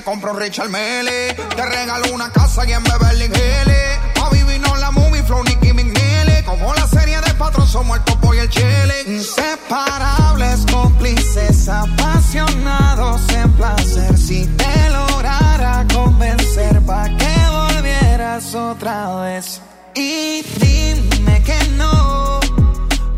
[0.00, 1.34] Te compro Richard Mele.
[1.34, 3.98] Te regalo una casa y en Beverly Hills.
[4.14, 6.42] Pa' vivirnos la movie, Flow, Nicky McNeely.
[6.44, 8.94] Como la serie de patrón, somos el topo y el chile.
[9.06, 14.16] Inseparables, cómplices, apasionados en placer.
[14.16, 19.60] Si te lograra convencer, pa' que volvieras otra vez.
[19.94, 22.40] Y dime que no.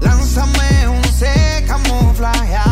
[0.00, 2.71] Lánzame un C camuflajeado.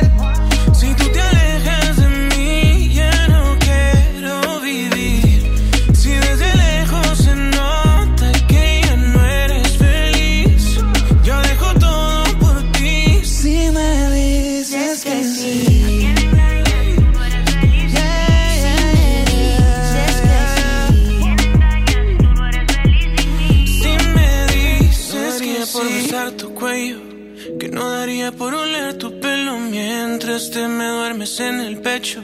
[31.39, 32.23] En el pecho.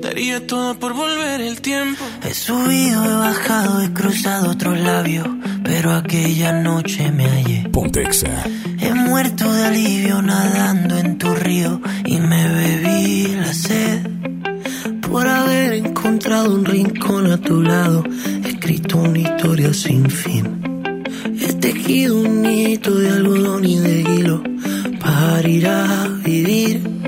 [0.00, 2.04] Daría todo por volver el tiempo.
[2.22, 5.28] He subido, he bajado, he cruzado otros labios,
[5.64, 7.68] pero aquella noche me hallé.
[7.70, 8.44] Pontexa.
[8.80, 14.06] He muerto de alivio nadando en tu río y me bebí la sed.
[15.00, 18.04] Por haber encontrado un rincón a tu lado,
[18.44, 20.60] he escrito una historia sin fin.
[21.40, 24.42] He tejido un hito de algodón y de hilo
[25.00, 27.01] para ir a vivir.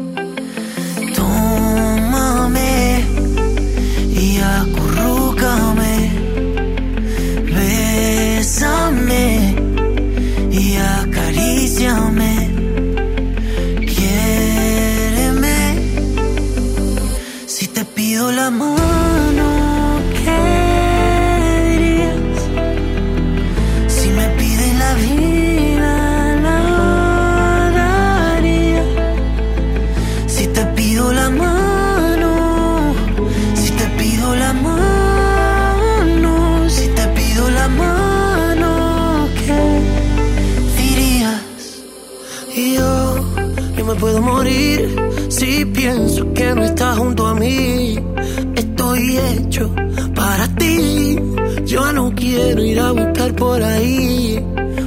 [2.51, 2.93] me.
[53.37, 54.45] Por ahí.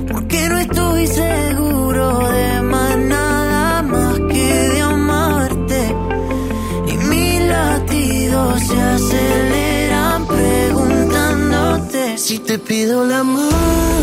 [0.07, 5.95] Porque no estoy seguro de más nada más que de amarte.
[6.87, 13.96] Y mis latidos se aceleran preguntándote si te pido la mano.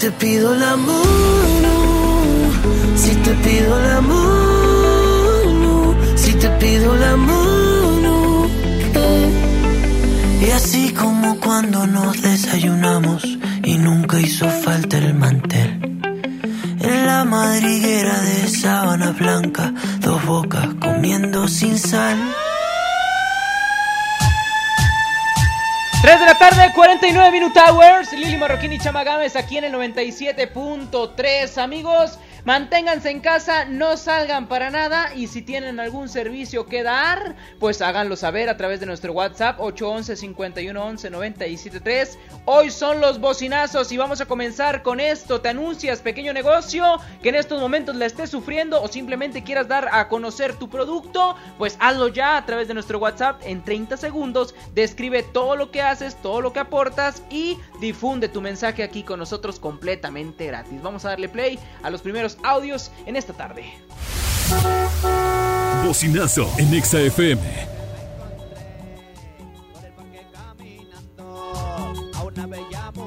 [0.00, 1.74] Te pido la mano,
[2.96, 8.46] si te pido la mano, si te pido la mano.
[10.40, 13.24] Y así como cuando nos desayunamos
[13.62, 16.00] y nunca hizo falta el mantel.
[16.80, 22.16] En la madriguera de sábana blanca, dos bocas comiendo sin sal.
[26.10, 28.12] 3 de la tarde, 49 Minute Hours.
[28.14, 29.04] Lili Marroquín y Chama
[29.36, 31.56] aquí en el 97.3.
[31.62, 35.14] Amigos, manténganse en casa, no salgan para nada.
[35.14, 39.58] Y si tienen algún servicio que dar, pues háganlo saber a través de nuestro WhatsApp
[39.58, 42.16] 811-511-973.
[42.44, 45.40] Hoy son los bocinazos y vamos a comenzar con esto.
[45.40, 49.88] Te anuncias, pequeño negocio, que en estos momentos la estés sufriendo o simplemente quieras dar
[49.92, 54.54] a conocer tu producto, pues hazlo ya a través de nuestro WhatsApp en 30 segundos.
[54.74, 59.18] Describe todo lo que haces, todo lo que aportas y difunde tu mensaje aquí con
[59.18, 60.80] nosotros completamente gratis.
[60.82, 63.64] Vamos a darle play a los primeros audios en esta tarde.
[65.84, 67.70] Bocinazo en Exa FM.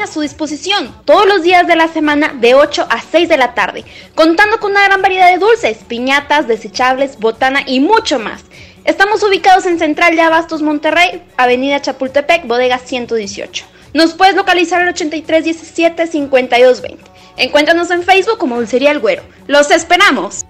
[0.02, 3.54] a su disposición todos los días de la semana de 8 a 6 de la
[3.54, 8.44] tarde, contando con una gran variedad de dulces, piñatas, desechables, botana y mucho más.
[8.86, 13.66] Estamos ubicados en Central de Abastos, Monterrey, Avenida Chapultepec, Bodega 118.
[13.94, 17.13] Nos puedes localizar al 8317 5220.
[17.38, 19.24] Encuéntranos en Facebook como Dulcería El Güero.
[19.48, 20.46] ¡Los esperamos!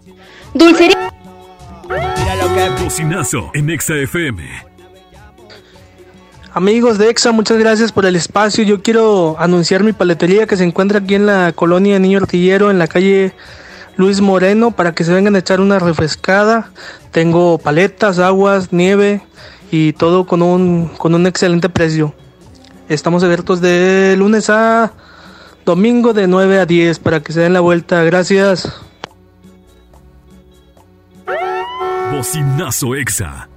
[0.53, 1.11] Dulcería.
[2.83, 4.43] Bocinazo en Exa FM.
[6.53, 8.63] Amigos de EXA, muchas gracias por el espacio.
[8.63, 12.77] Yo quiero anunciar mi paletería que se encuentra aquí en la colonia Niño Artillero, en
[12.77, 13.33] la calle
[13.95, 16.69] Luis Moreno, para que se vengan a echar una refrescada.
[17.11, 19.23] Tengo paletas, aguas, nieve
[19.71, 22.13] y todo con un, con un excelente precio.
[22.87, 24.93] Estamos abiertos de lunes a
[25.65, 28.03] domingo de 9 a 10 para que se den la vuelta.
[28.03, 28.71] Gracias.
[32.11, 33.49] Bocinazo Exa.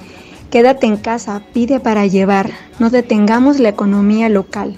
[0.54, 2.48] Quédate en casa, pide para llevar,
[2.78, 4.76] no detengamos la economía local.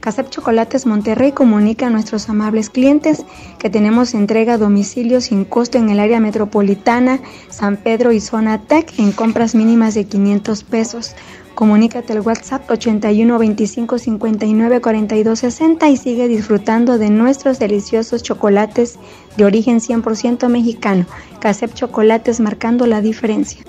[0.00, 3.24] Casap Chocolates Monterrey comunica a nuestros amables clientes
[3.58, 8.60] que tenemos entrega a domicilio sin costo en el área metropolitana, San Pedro y Zona
[8.60, 11.14] Tech en compras mínimas de 500 pesos.
[11.54, 18.98] Comunícate al WhatsApp 81 25 59 42 60 y sigue disfrutando de nuestros deliciosos chocolates
[19.38, 21.06] de origen 100% mexicano.
[21.40, 23.64] Casep Chocolates marcando la diferencia.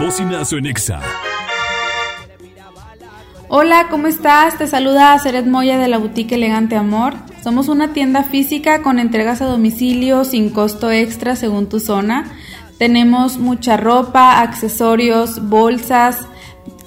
[0.00, 1.00] Bocinazo en Exa.
[3.48, 4.58] Hola, ¿cómo estás?
[4.58, 7.14] Te saluda Seret Moya de la Boutique Elegante Amor.
[7.42, 12.32] Somos una tienda física con entregas a domicilio sin costo extra según tu zona.
[12.78, 16.26] Tenemos mucha ropa, accesorios, bolsas,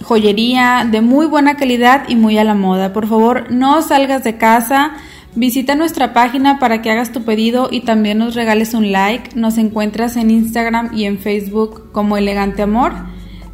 [0.03, 2.91] joyería de muy buena calidad y muy a la moda.
[2.91, 4.91] Por favor, no salgas de casa.
[5.37, 9.35] Visita nuestra página para que hagas tu pedido y también nos regales un like.
[9.35, 12.93] Nos encuentras en Instagram y en Facebook como Elegante Amor.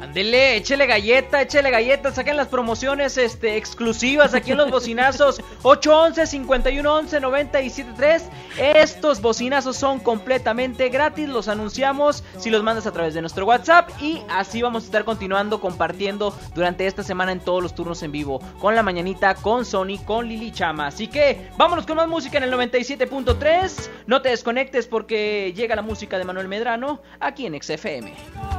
[0.09, 8.23] Ándele, échele galleta, échele galleta, saquen las promociones este, exclusivas aquí en los bocinazos 811-511-973.
[8.57, 13.91] Estos bocinazos son completamente gratis, los anunciamos si los mandas a través de nuestro WhatsApp
[14.01, 18.11] y así vamos a estar continuando compartiendo durante esta semana en todos los turnos en
[18.11, 20.87] vivo, con la mañanita, con Sony, con Lili Chama.
[20.87, 23.89] Así que vámonos con más música en el 97.3.
[24.07, 28.58] No te desconectes porque llega la música de Manuel Medrano aquí en XFM.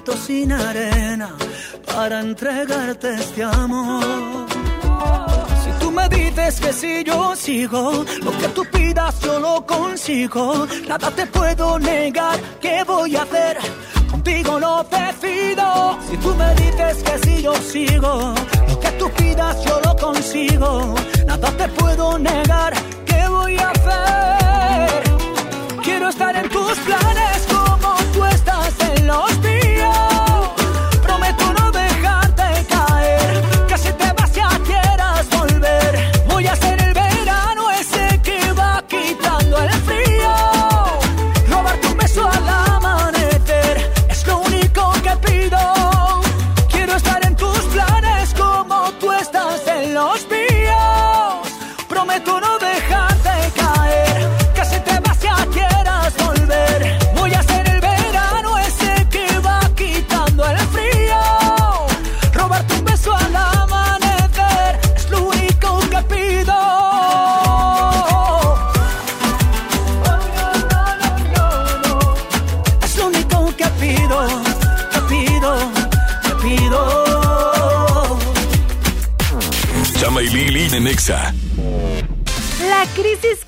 [0.00, 1.36] sin arena
[1.84, 4.46] para entregarte este amor.
[5.62, 10.66] Si tú me dices que si yo sigo, lo que tú pidas yo lo consigo.
[10.88, 13.58] Nada te puedo negar, ¿qué voy a hacer?
[14.10, 15.98] Contigo lo decido.
[16.08, 18.34] Si tú me dices que si yo sigo,
[18.68, 20.94] lo que tú pidas yo lo consigo.
[21.26, 22.72] Nada te puedo negar,
[23.04, 25.02] ¿qué voy a hacer?
[25.82, 27.31] Quiero estar en tus planes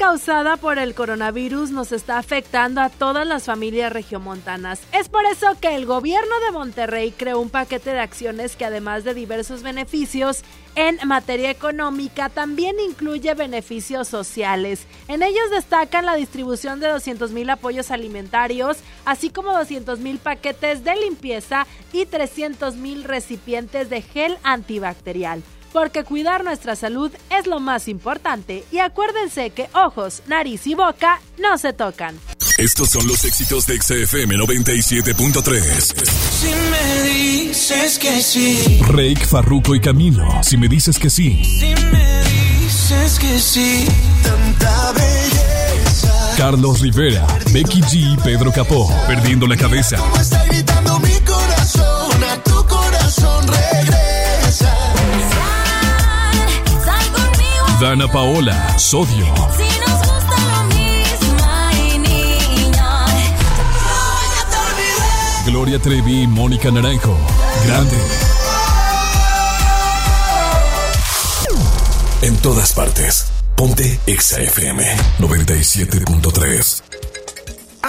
[0.04, 4.82] causada por el coronavirus nos está afectando a todas las familias regiomontanas.
[4.92, 9.04] Es por eso que el gobierno de Monterrey creó un paquete de acciones que además
[9.04, 10.42] de diversos beneficios
[10.74, 14.86] en materia económica también incluye beneficios sociales.
[15.08, 20.84] En ellos destacan la distribución de 200 mil apoyos alimentarios, así como 200 mil paquetes
[20.84, 25.42] de limpieza y 300 mil recipientes de gel antibacterial
[25.74, 31.20] porque cuidar nuestra salud es lo más importante y acuérdense que ojos, nariz y boca
[31.36, 32.16] no se tocan.
[32.58, 36.06] Estos son los éxitos de XFM 97.3.
[36.30, 38.80] Si me dices que sí.
[38.86, 40.24] Rake, Farruko y Camilo.
[40.44, 41.44] Si me dices que sí.
[41.44, 43.84] Si me dices que sí.
[44.22, 46.34] Tanta belleza.
[46.38, 48.88] Carlos Rivera, Becky G y Pedro Capó.
[49.08, 49.96] Perdiendo la cabeza.
[50.20, 52.22] Está gritando mi corazón.
[52.22, 54.03] A tu corazón regresa.
[57.80, 59.26] Dana Paola, Sodio.
[59.56, 63.06] si nos gusta lo mismo, ay, niña.
[65.46, 65.50] No.
[65.50, 67.16] Gloria Trevi y Mónica Naranjo.
[67.66, 67.96] Grande.
[72.22, 73.26] En todas partes.
[73.56, 74.84] Ponte XFM
[75.18, 76.93] 97.3.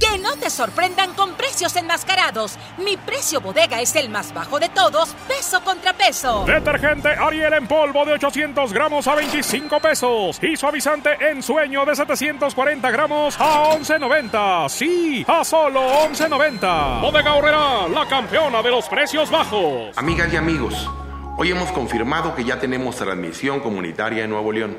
[0.00, 2.56] Que no te sorprendan con precios enmascarados.
[2.78, 6.44] Mi precio bodega es el más bajo de todos, peso contra peso.
[6.46, 10.42] Detergente Ariel en polvo de 800 gramos a 25 pesos.
[10.42, 14.68] Y suavizante en sueño de 740 gramos a 11.90.
[14.70, 17.02] Sí, a solo 11.90.
[17.02, 19.96] Bodega Horrera, la campeona de los precios bajos.
[19.96, 20.88] Amigas y amigos,
[21.36, 24.78] hoy hemos confirmado que ya tenemos transmisión comunitaria en Nuevo León.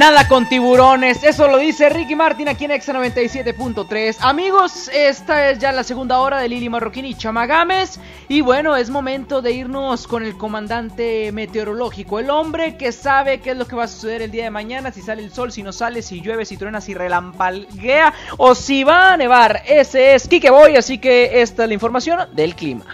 [0.00, 4.16] Nada con tiburones, eso lo dice Ricky Martin aquí en Exa 97.3.
[4.20, 8.00] Amigos, esta es ya la segunda hora de Lili Marroquín y Chamagames.
[8.26, 13.50] Y bueno, es momento de irnos con el comandante meteorológico, el hombre que sabe qué
[13.50, 15.62] es lo que va a suceder el día de mañana, si sale el sol, si
[15.62, 19.64] no sale, si llueve, si truena, si relampaguea o si va a nevar.
[19.68, 22.86] Ese es Kike Boy, así que esta es la información del clima.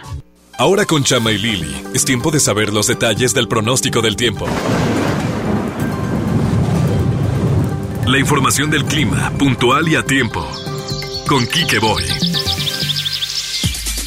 [0.57, 4.45] Ahora con Chama y Lili, es tiempo de saber los detalles del pronóstico del tiempo.
[8.07, 10.47] La información del clima, puntual y a tiempo.
[11.27, 12.05] Con Quique Boy.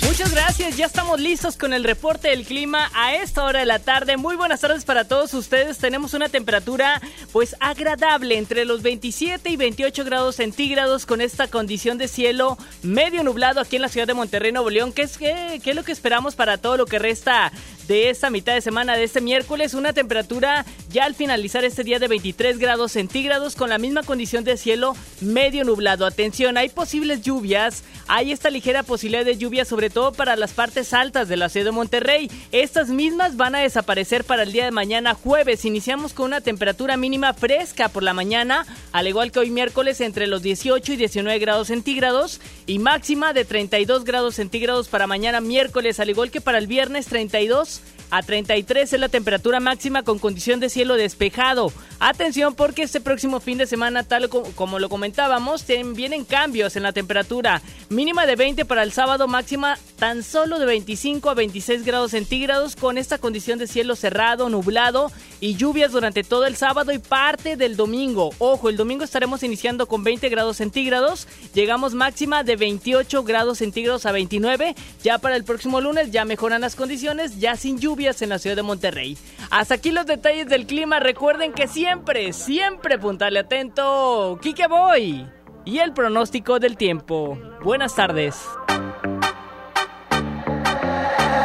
[0.06, 3.78] Muchas gracias, ya estamos listos con el reporte del clima a esta hora de la
[3.78, 4.16] tarde.
[4.16, 5.76] Muy buenas tardes para todos ustedes.
[5.76, 11.98] Tenemos una temperatura pues agradable entre los 27 y 28 grados centígrados con esta condición
[11.98, 14.92] de cielo medio nublado aquí en la ciudad de Monterrey, Nuevo León.
[14.94, 17.52] ¿Qué es, qué, qué es lo que esperamos para todo lo que resta
[17.90, 19.74] de esta mitad de semana de este miércoles.
[19.74, 24.44] Una temperatura ya al finalizar este día de 23 grados centígrados con la misma condición
[24.44, 26.06] de cielo medio nublado.
[26.06, 27.82] Atención, hay posibles lluvias.
[28.06, 31.66] Hay esta ligera posibilidad de lluvia sobre todo para las partes altas de la ciudad
[31.66, 32.30] de Monterrey.
[32.52, 35.64] Estas mismas van a desaparecer para el día de mañana jueves.
[35.64, 40.28] Iniciamos con una temperatura mínima fresca por la mañana, al igual que hoy miércoles entre
[40.28, 45.98] los 18 y 19 grados centígrados y máxima de 32 grados centígrados para mañana miércoles,
[45.98, 47.79] al igual que para el viernes 32
[48.10, 51.72] a 33 es la temperatura máxima con condición de cielo despejado.
[51.98, 56.92] Atención porque este próximo fin de semana, tal como lo comentábamos, vienen cambios en la
[56.92, 57.62] temperatura.
[57.88, 62.74] Mínima de 20 para el sábado, máxima tan solo de 25 a 26 grados centígrados
[62.74, 67.56] con esta condición de cielo cerrado, nublado y lluvias durante todo el sábado y parte
[67.56, 68.30] del domingo.
[68.38, 71.28] Ojo, el domingo estaremos iniciando con 20 grados centígrados.
[71.52, 74.74] Llegamos máxima de 28 grados centígrados a 29.
[75.02, 78.56] Ya para el próximo lunes ya mejoran las condiciones, ya sin lluvia en la ciudad
[78.56, 79.18] de Monterrey.
[79.50, 81.00] Hasta aquí los detalles del clima.
[81.00, 84.38] Recuerden que siempre, siempre puntale atento.
[84.40, 85.26] Kike Boy.
[85.66, 87.38] Y el pronóstico del tiempo.
[87.62, 88.42] Buenas tardes.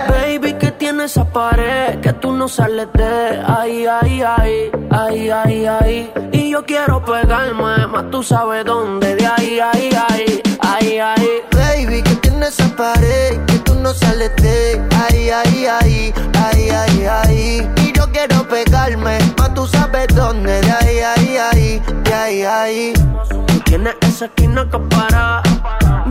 [0.08, 5.66] Baby, que tienes esa pared que tú no sales de ahí, ahí, ahí, ahí, ahí,
[5.66, 6.12] ahí.
[6.32, 11.30] Y yo quiero pegarme, más tú sabes dónde, de ahí, ahí, ahí, ahí, ahí.
[11.52, 16.14] Baby, que tienes esa pared no sale de ahí, ahí, ahí,
[16.44, 17.72] ahí, ahí, ahí.
[17.84, 22.94] Y yo quiero pegarme, más tú sabes dónde, de ahí, ahí, ahí, de ahí, ahí.
[23.30, 25.44] Tú tienes esa esquina que para.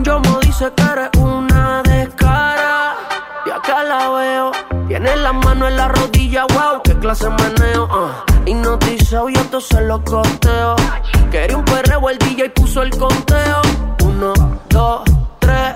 [0.03, 2.95] Yo me dice que eres una descara.
[3.45, 4.51] Y acá la veo.
[4.87, 7.83] Tiene la mano en la rodilla, wow, qué clase meneo.
[7.87, 8.49] Uh.
[8.49, 10.77] Hipnotizado y esto se lo costeo.
[11.29, 13.61] Quería un perreo, el DJ puso el conteo.
[14.01, 14.33] Uno,
[14.69, 15.03] dos,
[15.39, 15.75] tres,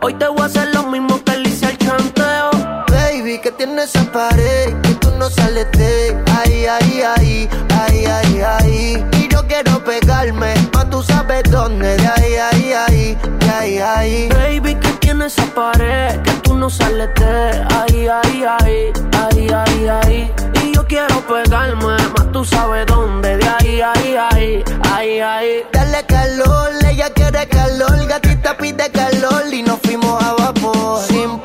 [0.00, 2.50] Hoy te voy a hacer lo mismo que le hice al chanteo.
[2.88, 8.40] Baby, que tienes esa pared, que tú no sales de ahí, ahí, ahí, ahí, ahí,
[8.40, 9.04] ahí.
[9.18, 10.54] Y yo quiero pegarme,
[10.92, 14.28] tú sabes dónde, de ahí, ahí, ahí, de ahí, ay.
[14.28, 19.88] Baby, que tiene esa pared que tú no sales de ahí, ay, ay, ay, ay,
[19.88, 20.32] ay.
[20.62, 25.48] Y yo quiero pegarme, más tú sabes dónde, de ahí, ay, ay, ay, ay.
[25.72, 31.02] Dale calor, ella quiere calor, gatita pide calor y nos fuimos a vapor.
[31.08, 31.38] Sin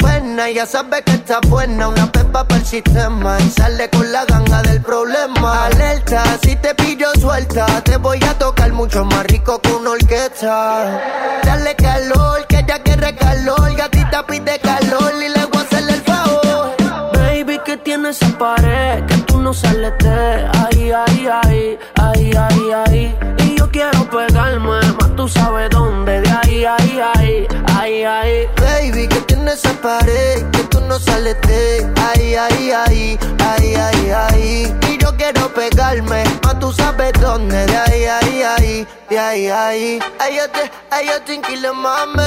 [0.46, 4.62] ya sabe que está buena, una pepa para el sistema y sale con la ganga
[4.62, 5.66] del problema.
[5.66, 11.02] Alerta, si te pillo suelta, te voy a tocar mucho más rico que una orquesta.
[11.44, 16.02] Dale calor, que ella quiere calor, gatita pide calor y le voy a hacerle el
[16.04, 16.76] favor.
[17.14, 22.72] Baby, que tiene esa pared que tú no sales de ahí, ay, ay, ay, ay,
[22.86, 23.16] ay.
[23.40, 28.48] Y yo quiero pegarme, más tú sabes dónde, de ahí, ay, ay, ay, ay.
[28.58, 34.12] Baby, que tiene esa pared que tú no sales de ahí, ay, ay, ay, ay,
[34.12, 34.76] ay.
[34.90, 40.00] Y yo quiero pegarme, más tú sabes dónde, de ahí, ay, ay, de ahí, ay.
[40.20, 42.24] Ay, yo te, ay, yo te inquilo, mami.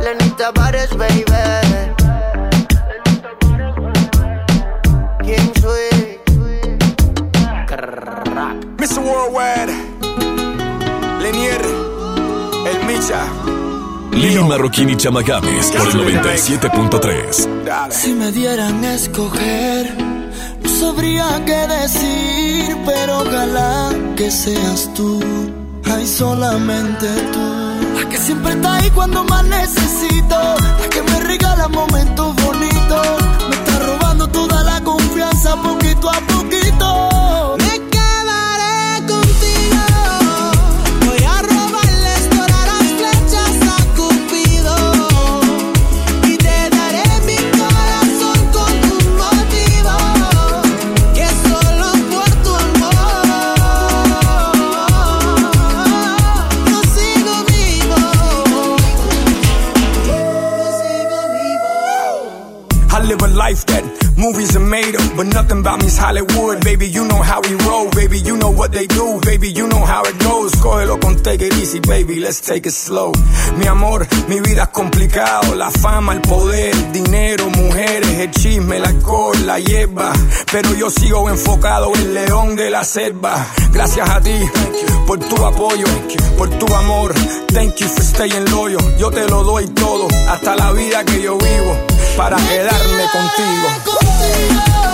[0.00, 1.24] Lenita Bares, baby.
[5.20, 6.20] ¿Quién soy?
[8.78, 9.00] Mr.
[9.00, 9.72] Worldwide,
[11.22, 11.62] Lenier,
[12.66, 13.43] El Micha.
[14.14, 17.90] Lili Marroquín y Chama Games por el 97.3.
[17.90, 19.96] Si me dieran a escoger,
[20.62, 25.20] no sabría qué decir, pero ojalá que seas tú,
[25.84, 27.98] ay solamente tú.
[27.98, 30.36] La que siempre está ahí cuando más necesito,
[71.64, 72.20] easy, baby.
[72.20, 73.12] Let's take it slow.
[73.56, 75.54] Mi amor, mi vida es complicado.
[75.54, 80.12] La fama, el poder, dinero, mujeres, el chisme, el alcohol, la hierba.
[80.52, 83.46] Pero yo sigo enfocado en el león de la selva.
[83.72, 84.38] Gracias a ti
[85.06, 85.86] por tu apoyo,
[86.36, 87.14] por tu amor.
[87.54, 88.96] Thank you for staying loyal.
[88.98, 91.78] Yo te lo doy todo, hasta la vida que yo vivo,
[92.16, 94.93] para quedarme contigo.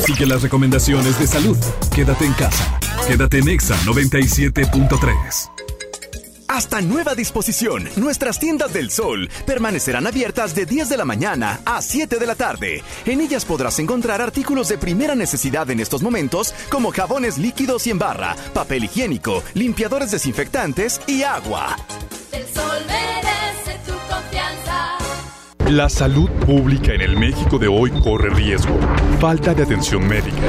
[0.04, 1.56] Sigue las recomendaciones de salud.
[1.94, 2.78] Quédate en casa.
[3.08, 5.59] Quédate en Exa 97.3.
[6.50, 11.80] Hasta nueva disposición, nuestras tiendas del sol permanecerán abiertas de 10 de la mañana a
[11.80, 12.82] 7 de la tarde.
[13.06, 17.90] En ellas podrás encontrar artículos de primera necesidad en estos momentos como jabones líquidos y
[17.90, 21.76] en barra, papel higiénico, limpiadores desinfectantes y agua.
[22.32, 24.98] El sol merece tu confianza.
[25.68, 28.76] La salud pública en el México de hoy corre riesgo.
[29.20, 30.48] Falta de atención médica,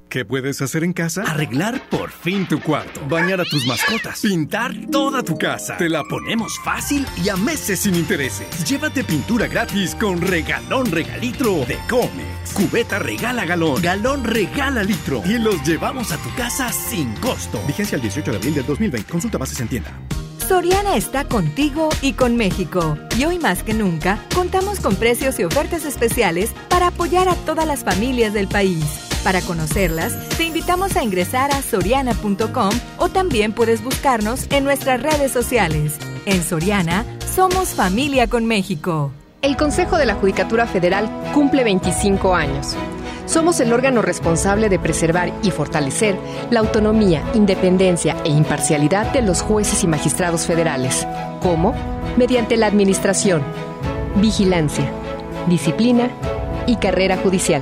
[0.11, 1.23] ¿Qué puedes hacer en casa?
[1.23, 5.77] Arreglar por fin tu cuarto, bañar a tus mascotas, pintar toda tu casa.
[5.77, 8.45] Te la ponemos fácil y a meses sin intereses.
[8.67, 12.51] Llévate pintura gratis con regalón regalitro de Comex.
[12.53, 17.63] Cubeta regala galón, galón regala litro y los llevamos a tu casa sin costo.
[17.65, 19.09] Vigencia el 18 de abril del 2020.
[19.09, 19.97] Consulta bases en tienda.
[20.45, 22.97] Soriana está contigo y con México.
[23.17, 27.65] Y hoy más que nunca, contamos con precios y ofertas especiales para apoyar a todas
[27.65, 29.10] las familias del país.
[29.23, 35.31] Para conocerlas, te invitamos a ingresar a soriana.com o también puedes buscarnos en nuestras redes
[35.31, 35.97] sociales.
[36.25, 39.11] En Soriana, somos familia con México.
[39.43, 42.75] El Consejo de la Judicatura Federal cumple 25 años.
[43.27, 46.17] Somos el órgano responsable de preservar y fortalecer
[46.49, 51.07] la autonomía, independencia e imparcialidad de los jueces y magistrados federales.
[51.41, 51.75] ¿Cómo?
[52.17, 53.43] Mediante la administración,
[54.15, 54.91] vigilancia,
[55.47, 56.09] disciplina
[56.65, 57.61] y carrera judicial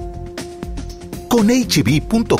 [1.31, 2.35] Con hb.com.mx,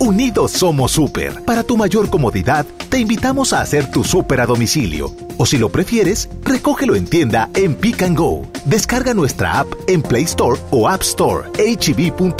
[0.00, 1.42] unidos somos super.
[1.46, 5.14] Para tu mayor comodidad, te invitamos a hacer tu super a domicilio.
[5.38, 8.46] O si lo prefieres, recógelo en tienda en Pick and Go.
[8.66, 11.48] Descarga nuestra app en Play Store o App Store.
[11.52, 12.32] hb.com.mx.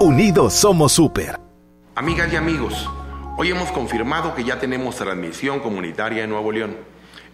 [0.00, 1.40] Unidos somos super.
[1.94, 2.90] Amigas y amigos,
[3.38, 6.76] hoy hemos confirmado que ya tenemos transmisión comunitaria en Nuevo León.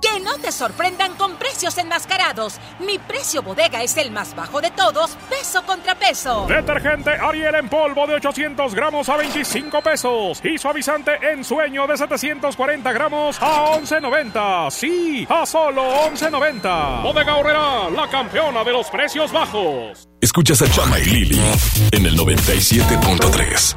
[0.00, 2.58] Que no te sorprendan con precios enmascarados.
[2.80, 6.46] Mi precio bodega es el más bajo de todos, peso contra peso.
[6.48, 10.40] Detergente Ariel en polvo de 800 gramos a 25 pesos.
[10.44, 14.70] Y suavizante en sueño de 740 gramos a 11.90.
[14.70, 17.02] Sí, a solo 11.90.
[17.02, 20.08] Bodega Horrera, la campeona de los precios bajos.
[20.20, 21.40] Escuchas a Chama y Lili
[21.92, 23.76] en el 97.3.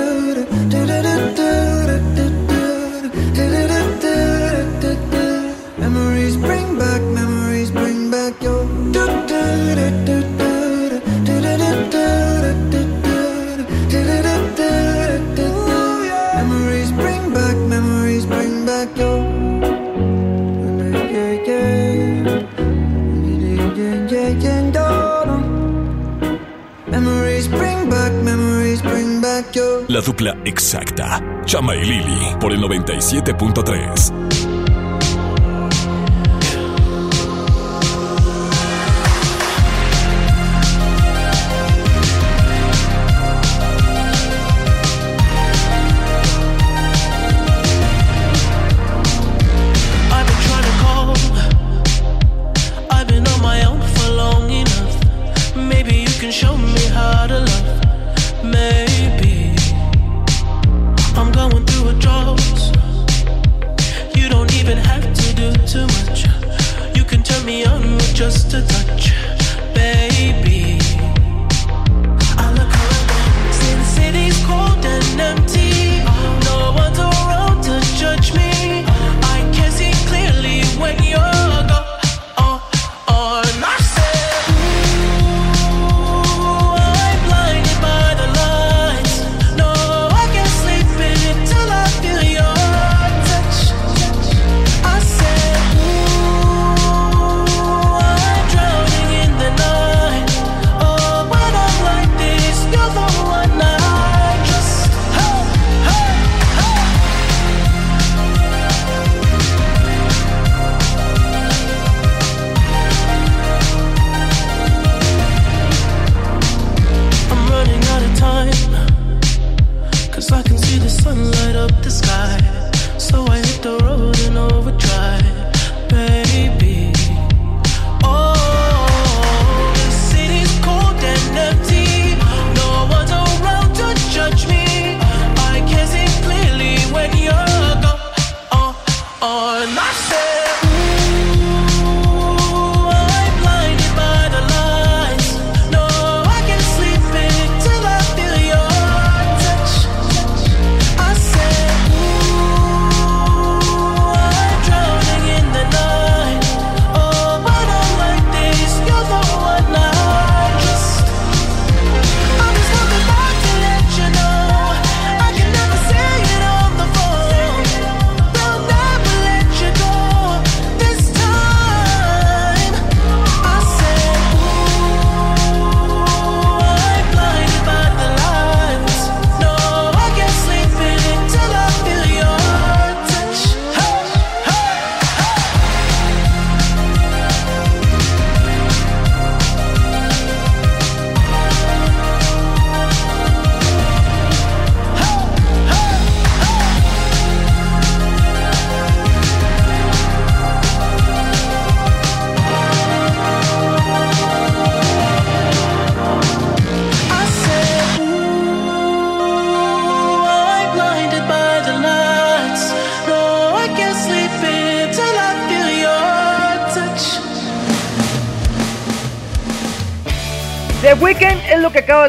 [29.91, 31.21] La dupla exacta.
[31.43, 34.50] Chama y Lili por el 97.3.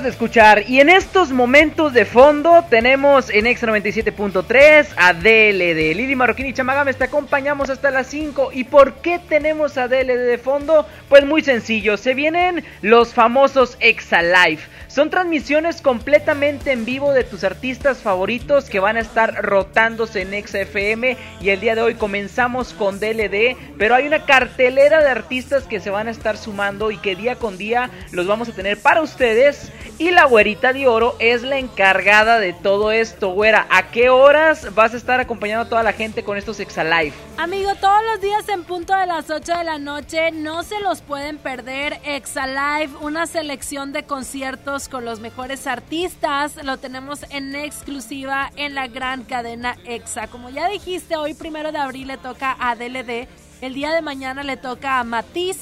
[0.03, 5.95] de escuchar y en estos momentos de fondo tenemos en X97.3 a DLD.
[5.95, 8.51] Lili Marroquín y Chamagames te acompañamos hasta las 5.
[8.53, 10.87] ¿Y por qué tenemos a DLD de fondo?
[11.09, 14.69] Pues muy sencillo, se vienen los famosos Exalife.
[14.89, 20.47] Son transmisiones completamente en vivo de tus artistas favoritos que van a estar rotándose en
[20.47, 25.65] XFM y el día de hoy comenzamos con DLD, pero hay una cartelera de artistas
[25.65, 28.79] que se van a estar sumando y que día con día los vamos a tener
[28.83, 33.67] para ustedes y la güerita de oro es la encargada de todo esto, güera.
[33.71, 37.17] ¿A qué horas vas a estar acompañando a toda la gente con estos Exalife?
[37.37, 41.01] Amigo, todos los días en punto de las 8 de la noche, no se los
[41.01, 42.01] pueden perder.
[42.05, 46.57] Exalife, una selección de conciertos con los mejores artistas.
[46.65, 50.27] Lo tenemos en exclusiva en la gran cadena EXA.
[50.29, 53.29] Como ya dijiste, hoy primero de abril le toca a DLD.
[53.61, 55.59] El día de mañana le toca a Matiz.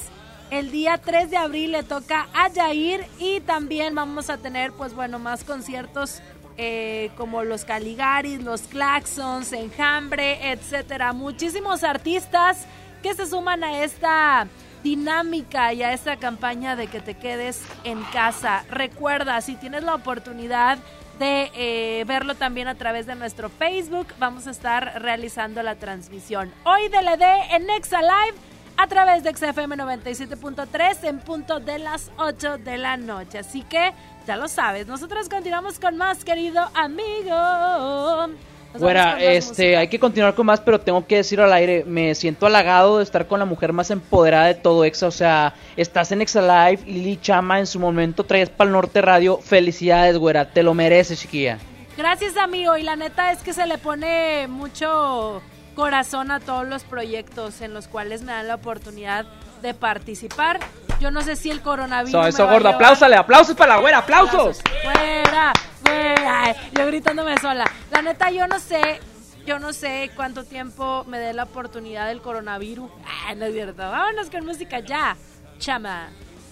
[0.51, 4.93] El día 3 de abril le toca a Jair y también vamos a tener, pues
[4.93, 6.21] bueno, más conciertos
[6.57, 11.13] eh, como los Caligaris, los Claxons, Enjambre, etcétera.
[11.13, 12.65] Muchísimos artistas
[13.01, 14.45] que se suman a esta
[14.83, 18.65] dinámica y a esta campaña de que te quedes en casa.
[18.69, 20.79] Recuerda, si tienes la oportunidad
[21.17, 26.51] de eh, verlo también a través de nuestro Facebook, vamos a estar realizando la transmisión.
[26.65, 28.50] Hoy DLD en Nexa Live
[28.81, 33.37] a través de XFM 97.3 en punto de las 8 de la noche.
[33.37, 33.93] Así que
[34.25, 38.35] ya lo sabes, nosotros continuamos con más, querido amigo.
[38.79, 42.47] Bueno, este, hay que continuar con más, pero tengo que decir al aire, me siento
[42.47, 46.21] halagado de estar con la mujer más empoderada de todo Exa, o sea, estás en
[46.21, 50.63] Exa Live, Lili Chama en su momento traes para el Norte Radio, felicidades, güera, te
[50.63, 51.59] lo mereces, chiquilla.
[51.97, 55.43] Gracias, amigo, y la neta es que se le pone mucho
[55.75, 59.25] corazón a todos los proyectos en los cuales me dan la oportunidad
[59.61, 60.59] de participar.
[60.99, 62.27] Yo no sé si el coronavirus.
[62.27, 64.61] Eso, eso gordo, apláusale, aplausos para la güera, aplausos.
[64.83, 65.53] Fuera,
[65.83, 66.55] fuera.
[66.73, 67.65] Yo gritándome sola.
[67.91, 68.99] La neta, yo no sé,
[69.45, 72.91] yo no sé cuánto tiempo me dé la oportunidad del coronavirus.
[73.05, 73.81] Ah, no es cierto.
[73.81, 75.15] Vámonos con música ya.
[75.57, 76.09] Chama.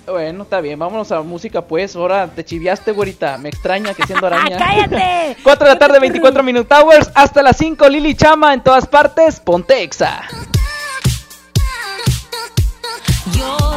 [0.07, 1.95] Bueno, está bien, vámonos a música pues.
[1.95, 3.37] Ahora te chiviaste, güerita.
[3.37, 4.57] Me extraña que siendo araña.
[4.57, 5.37] ¡Cállate!
[5.43, 7.11] 4 de la tarde, 24 Minute Hours.
[7.13, 9.39] Hasta las 5, Lili Chama en todas partes.
[9.39, 10.23] Ponte Exa.
[13.33, 13.68] You're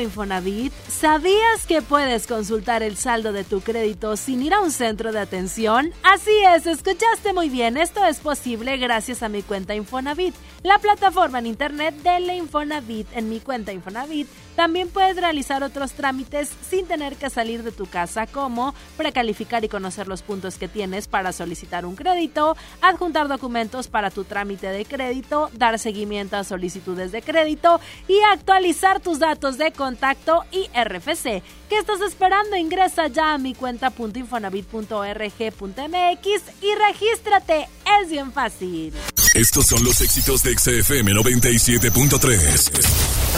[0.00, 0.72] Infonavit?
[1.00, 5.20] ¿Sabías que puedes consultar el saldo de tu crédito sin ir a un centro de
[5.20, 5.92] atención?
[6.02, 7.76] Así es, escuchaste muy bien.
[7.76, 10.34] Esto es posible gracias a mi cuenta Infonavit,
[10.64, 13.06] la plataforma en internet de la Infonavit.
[13.12, 14.26] En mi cuenta Infonavit
[14.56, 19.68] también puedes realizar otros trámites sin tener que salir de tu casa, como precalificar y
[19.68, 24.84] conocer los puntos que tienes para solicitar un crédito, adjuntar documentos para tu trámite de
[24.84, 31.42] crédito, dar seguimiento a solicitudes de crédito y actualizar tus datos de contacto y RFC.
[31.68, 32.56] ¿Qué estás esperando?
[32.56, 37.68] Ingresa ya a mi cuenta.infonavit.org.mx y regístrate.
[38.02, 38.92] Es bien fácil.
[39.34, 42.70] Estos son los éxitos de XFM 97.3.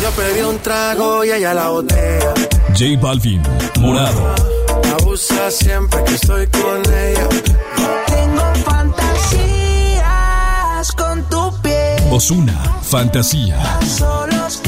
[0.02, 2.32] Yo pedí un trago y ella la botella.
[2.68, 3.42] J Balvin,
[3.80, 4.34] Morado.
[5.00, 7.28] Abusa siempre que estoy con ella.
[8.06, 10.00] Tengo fantasías
[10.92, 12.00] con tu piel.
[12.10, 13.58] Osuna, Fantasía.
[13.82, 14.60] Solos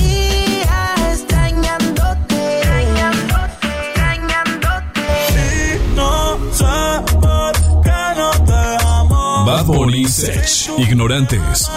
[9.53, 11.69] Bad Bunny, Sech, Ignorantes.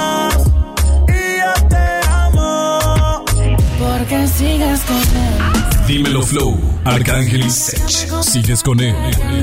[3.77, 5.85] Porque sigues con él.
[5.85, 8.23] Dímelo Flow, Arcángel y Sech.
[8.23, 8.95] Sigues con él.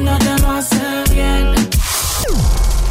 [0.02, 0.80] No te lo hace
[1.12, 1.54] bien.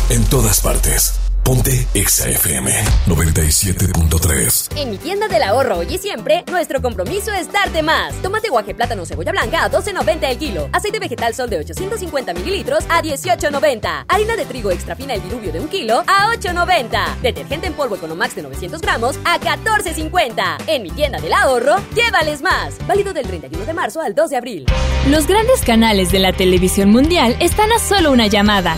[0.10, 1.16] En todas partes.
[1.52, 2.72] Ponte XFM
[3.08, 4.78] 97.3.
[4.78, 8.14] En mi tienda del ahorro hoy y siempre, nuestro compromiso es darte más.
[8.22, 10.70] Tomate guaje plátano cebolla blanca a 12.90 el kilo.
[10.72, 14.06] Aceite vegetal sol de 850 mililitros a 18.90.
[14.08, 17.20] Harina de trigo extra fina el diluvio de un kilo a 8.90.
[17.22, 20.58] Detergente en polvo Economax de 900 gramos a 14.50.
[20.68, 22.78] En mi tienda del ahorro, llévales más.
[22.88, 24.66] Válido del 31 de marzo al 2 de abril.
[25.10, 28.78] Los grandes canales de la televisión mundial están a solo una llamada.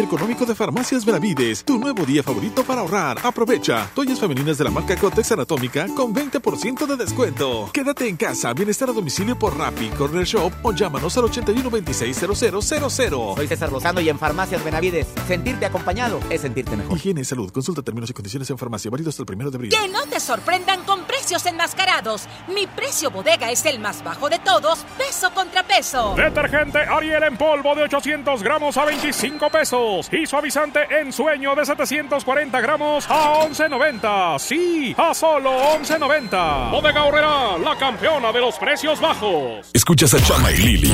[0.01, 3.19] Mi económico de Farmacias Benavides, tu nuevo día favorito para ahorrar.
[3.21, 3.87] Aprovecha.
[3.93, 7.69] Toallas femeninas de la marca Cotex Anatómica con 20% de descuento.
[7.71, 12.17] Quédate en casa, bienestar a domicilio por Rappi, Corner Shop o llámanos al 81 26
[12.17, 13.35] 0000.
[13.35, 16.97] Soy César Lozano y en Farmacias Benavides, sentirte acompañado es sentirte mejor.
[16.97, 17.51] Higiene y salud.
[17.51, 18.89] Consulta términos y condiciones en farmacia.
[18.89, 19.71] Válido hasta el primero de abril.
[19.71, 22.27] Que no te sorprendan con precios enmascarados.
[22.47, 26.15] Mi precio bodega es el más bajo de todos, peso contra peso.
[26.15, 29.90] Detergente Ariel en polvo de 800 gramos a 25 pesos.
[30.11, 34.39] Y suavizante en sueño de 740 gramos a 11.90.
[34.39, 36.71] Sí, a solo 11.90.
[36.71, 39.69] Bodega Horrera, la campeona de los precios bajos.
[39.73, 40.93] Escuchas a Chama y Lili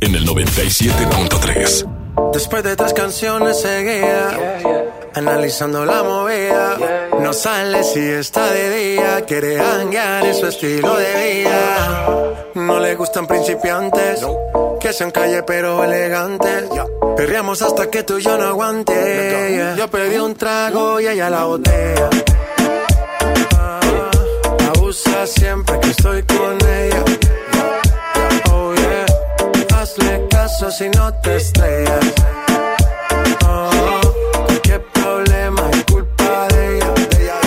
[0.00, 2.32] en el 97.3.
[2.32, 4.30] Después de tres canciones seguía
[5.14, 6.76] analizando la movida.
[7.20, 12.46] No sale si está de día, quiere hanguear en su estilo de vida.
[12.54, 14.24] No le gustan principiantes,
[14.88, 16.64] que sean calle pero elegantes.
[17.14, 18.94] Perreamos hasta que tú y yo no aguante.
[18.94, 19.74] yeah.
[19.76, 22.08] Yo pedí un trago y ella la botella.
[23.58, 23.80] Ah,
[24.74, 27.04] Abusa siempre que estoy con ella.
[28.50, 32.04] Oh yeah, hazle caso si no te estrellas.
[33.46, 34.00] Oh,
[34.62, 36.92] qué problema es culpa de ella.
[36.94, 37.40] De ella,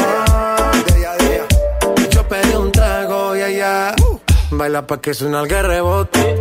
[0.85, 2.07] de ella, de ella.
[2.11, 3.95] Yo pedí un trago y ella
[4.51, 6.40] baila pa' que suena el rebote.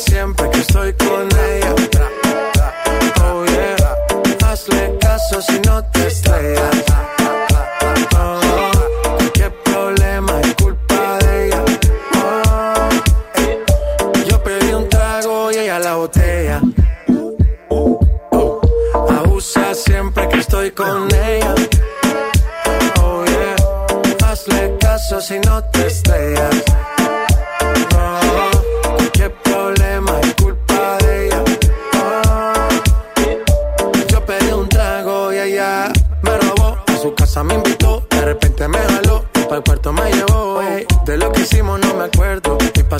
[0.00, 1.74] Siempre que estoy con ella.
[3.22, 5.99] Oh yeah, hazle caso si no te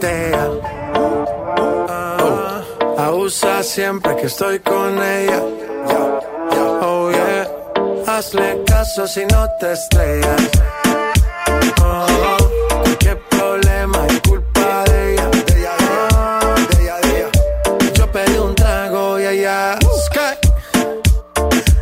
[0.00, 0.50] La botella.
[1.88, 2.62] Ah,
[2.98, 5.42] abusa siempre que estoy con ella.
[6.82, 7.48] Oh yeah.
[8.06, 10.50] Hazle caso si no te estrellas.
[11.82, 12.06] Oh,
[12.82, 15.28] cualquier problema es culpa de ella.
[15.28, 15.74] De ella,
[16.70, 17.92] de ella, de ella.
[17.94, 19.78] Yo pedí un trago y ella.
[20.06, 20.38] Sky.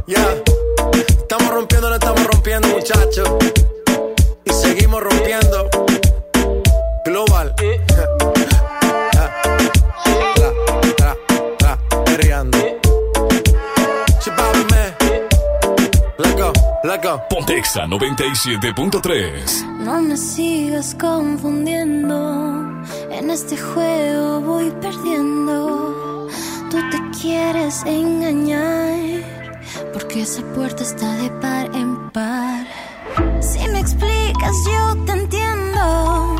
[0.07, 0.43] Ya.
[1.09, 3.29] Estamos rompiendo, no estamos rompiendo, muchachos.
[4.45, 5.69] Y seguimos rompiendo.
[7.07, 7.55] Global.
[16.37, 16.53] Go,
[16.83, 17.23] let go.
[17.31, 19.65] Pontexa 97.3.
[19.79, 22.85] No me sigas confundiendo.
[23.13, 26.27] En este juego voy perdiendo.
[26.71, 29.23] Tú te quieres engañar.
[29.93, 32.67] Porque esa puerta está de par en par.
[33.41, 36.37] Si me explicas, yo te entiendo.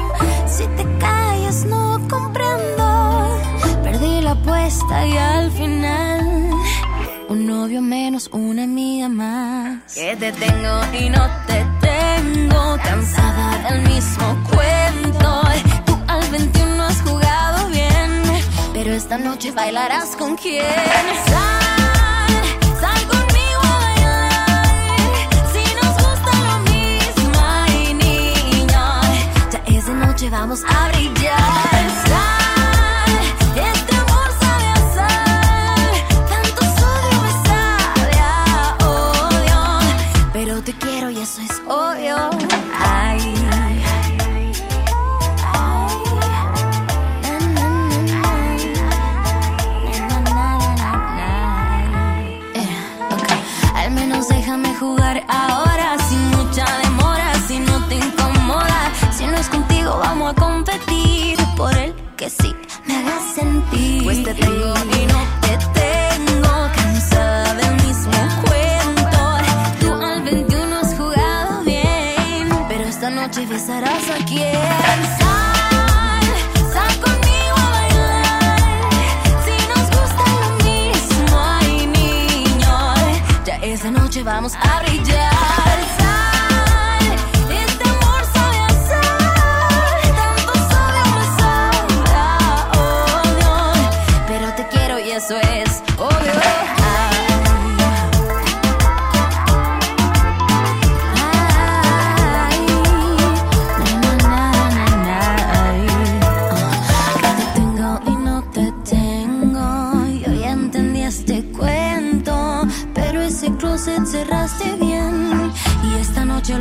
[0.57, 3.39] Si te callas, no comprendo.
[3.83, 6.51] Perdí la apuesta y al final.
[7.29, 9.93] Un novio menos, una amiga más.
[9.93, 12.79] Que te tengo y no te tengo.
[12.83, 15.43] Cansada del mismo cuento.
[15.85, 18.23] Tú al 21 has jugado bien.
[18.73, 20.65] Pero esta noche bailarás con quién.
[30.31, 31.39] Vamos a brillar.
[31.87, 32.11] Este.
[36.29, 36.63] Tanto
[37.23, 37.33] me
[38.85, 39.61] odio.
[40.33, 42.31] Pero te quiero y eso es obvio.
[42.79, 43.35] Ay.
[52.55, 52.69] Eh,
[53.75, 55.56] Al menos déjame jugar ahora
[61.57, 62.55] por el que sí
[62.87, 64.05] me hagas sentir.
[64.05, 69.19] Pues te tengo y no te tengo, cansada del mismo cuento.
[69.81, 74.53] Tú al 21 has jugado bien, pero esta noche besarás a quien.
[75.19, 76.25] Sal,
[76.73, 78.59] sal conmigo a bailar.
[79.45, 82.95] Si nos gusta lo mismo, ay niño,
[83.45, 85.36] ya esa noche vamos a brillar.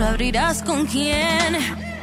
[0.05, 1.94] Abrirás con quién.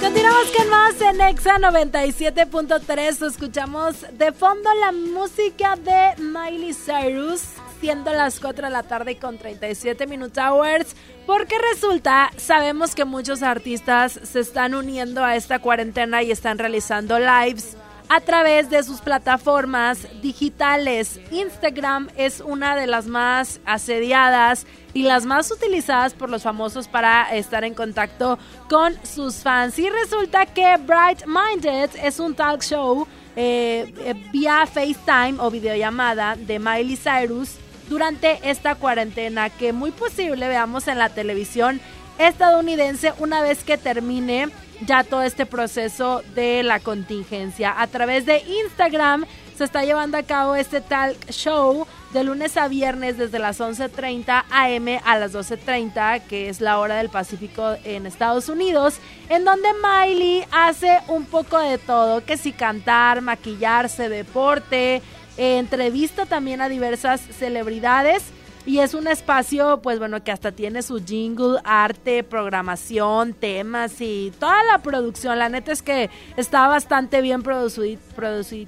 [0.00, 3.26] Continuamos con más en Exa 97.3.
[3.26, 7.42] Escuchamos de fondo la música de Miley Cyrus,
[7.80, 10.94] siendo las 4 de la tarde con 37 Minute Hours.
[11.26, 17.18] Porque resulta, sabemos que muchos artistas se están uniendo a esta cuarentena y están realizando
[17.18, 17.76] lives
[18.08, 21.20] a través de sus plataformas digitales.
[21.30, 27.34] Instagram es una de las más asediadas y las más utilizadas por los famosos para
[27.34, 28.38] estar en contacto
[28.68, 29.78] con sus fans.
[29.78, 36.36] Y resulta que Bright Minded es un talk show eh, eh, vía FaceTime o videollamada
[36.36, 37.56] de Miley Cyrus
[37.88, 41.80] durante esta cuarentena que muy posible veamos en la televisión
[42.18, 44.48] estadounidense una vez que termine
[44.82, 47.80] ya todo este proceso de la contingencia.
[47.80, 49.24] A través de Instagram
[49.56, 54.44] se está llevando a cabo este talk show de lunes a viernes desde las 11.30
[54.50, 58.98] am a las 12.30, que es la hora del Pacífico en Estados Unidos,
[59.28, 65.02] en donde Miley hace un poco de todo, que si cantar, maquillarse, deporte,
[65.36, 68.24] eh, entrevista también a diversas celebridades.
[68.66, 74.32] Y es un espacio, pues bueno, que hasta tiene su jingle, arte, programación, temas y
[74.40, 75.38] toda la producción.
[75.38, 78.00] La neta es que está bastante bien producido,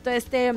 [0.04, 0.54] este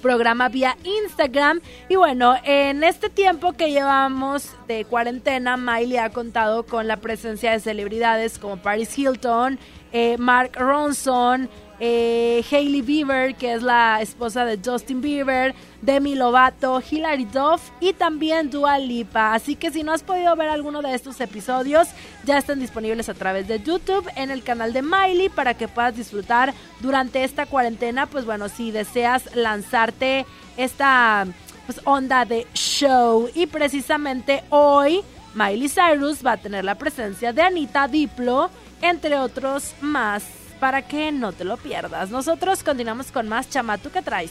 [0.00, 1.60] programa vía Instagram.
[1.90, 7.52] Y bueno, en este tiempo que llevamos de cuarentena, Miley ha contado con la presencia
[7.52, 9.58] de celebridades como Paris Hilton,
[9.92, 11.50] eh, Mark Ronson,
[11.84, 17.92] eh, Hailey Bieber, que es la esposa de Justin Bieber, Demi Lovato, Hilary Duff y
[17.92, 19.34] también Dua Lipa.
[19.34, 21.88] Así que si no has podido ver alguno de estos episodios,
[22.22, 25.96] ya están disponibles a través de YouTube en el canal de Miley para que puedas
[25.96, 28.06] disfrutar durante esta cuarentena.
[28.06, 30.24] Pues bueno, si deseas lanzarte
[30.56, 31.26] esta
[31.66, 35.00] pues, onda de show y precisamente hoy
[35.34, 38.50] Miley Cyrus va a tener la presencia de Anita Diplo,
[38.80, 42.10] entre otros más para que no te lo pierdas.
[42.10, 44.30] Nosotros continuamos con más chama, ¿tú qué traes?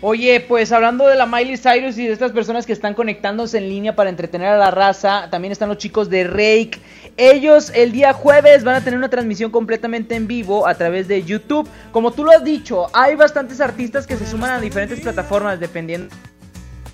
[0.00, 3.68] Oye, pues hablando de la Miley Cyrus y de estas personas que están conectándose en
[3.68, 6.80] línea para entretener a la raza, también están los chicos de Rake.
[7.16, 11.22] Ellos el día jueves van a tener una transmisión completamente en vivo a través de
[11.22, 11.68] YouTube.
[11.92, 16.12] Como tú lo has dicho, hay bastantes artistas que se suman a diferentes plataformas dependiendo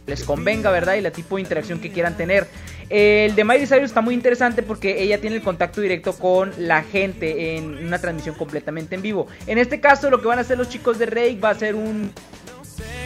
[0.07, 0.95] les convenga, ¿verdad?
[0.95, 2.47] Y la tipo de interacción que quieran tener.
[2.93, 6.82] El de Miley Cyrus está muy interesante porque ella tiene el contacto directo con la
[6.82, 9.28] gente en una transmisión completamente en vivo.
[9.47, 11.74] En este caso, lo que van a hacer los chicos de Rake va a ser
[11.74, 12.12] un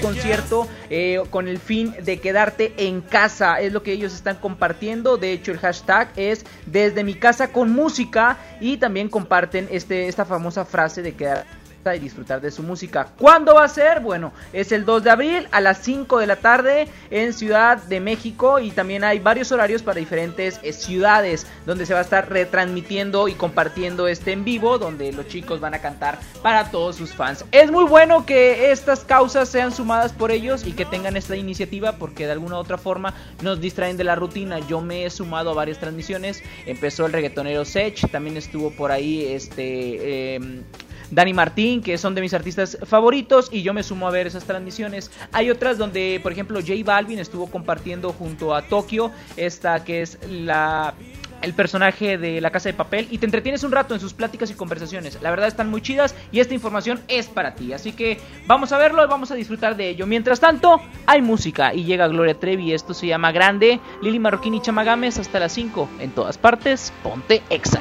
[0.02, 3.60] concierto eh, con el fin de quedarte en casa.
[3.60, 5.18] Es lo que ellos están compartiendo.
[5.18, 10.24] De hecho el hashtag es desde mi casa con música y también comparten este esta
[10.24, 11.46] famosa frase de quedar
[11.94, 13.08] y disfrutar de su música.
[13.18, 14.00] ¿Cuándo va a ser?
[14.00, 18.00] Bueno, es el 2 de abril a las 5 de la tarde en Ciudad de
[18.00, 22.28] México y también hay varios horarios para diferentes eh, ciudades donde se va a estar
[22.28, 27.12] retransmitiendo y compartiendo este en vivo donde los chicos van a cantar para todos sus
[27.12, 27.44] fans.
[27.52, 31.92] Es muy bueno que estas causas sean sumadas por ellos y que tengan esta iniciativa
[31.92, 34.58] porque de alguna u otra forma nos distraen de la rutina.
[34.60, 36.42] Yo me he sumado a varias transmisiones.
[36.66, 40.62] Empezó el reggaetonero Sech, también estuvo por ahí este eh,
[41.10, 44.44] Dani Martín, que son de mis artistas favoritos, y yo me sumo a ver esas
[44.44, 45.10] transmisiones.
[45.32, 50.18] Hay otras donde, por ejemplo, J Balvin estuvo compartiendo junto a Tokio, esta que es
[50.28, 50.94] la
[51.42, 54.50] el personaje de la casa de papel y te entretienes un rato en sus pláticas
[54.50, 55.18] y conversaciones.
[55.22, 57.72] La verdad están muy chidas y esta información es para ti.
[57.72, 60.06] Así que vamos a verlo vamos a disfrutar de ello.
[60.06, 62.72] Mientras tanto, hay música y llega Gloria Trevi.
[62.72, 63.80] Esto se llama Grande.
[64.02, 65.88] Lili Marroquín y Chamagames hasta las 5.
[66.00, 67.80] En todas partes, ponte exa.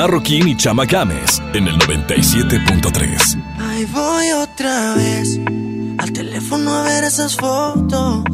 [0.00, 3.44] Marroquín y Chama Games en el 97.3.
[3.58, 5.38] Ahí voy otra vez
[5.98, 8.24] al teléfono a ver esas fotos,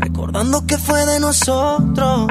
[0.00, 2.26] recordando que fue de nosotros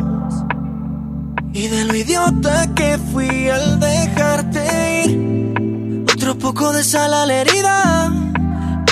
[1.53, 6.03] y de lo idiota que fui al dejarte ir.
[6.14, 8.14] Otro poco de sal a la herida,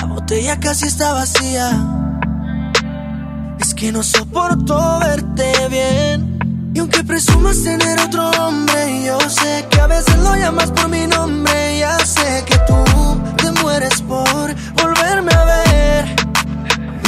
[0.02, 1.70] la botella casi está vacía.
[3.60, 6.31] Es que no soporto verte bien.
[7.12, 11.80] Presumas tener otro hombre, yo sé que a veces lo llamas por mi nombre.
[11.80, 16.06] Ya sé que tú te mueres por volverme a ver.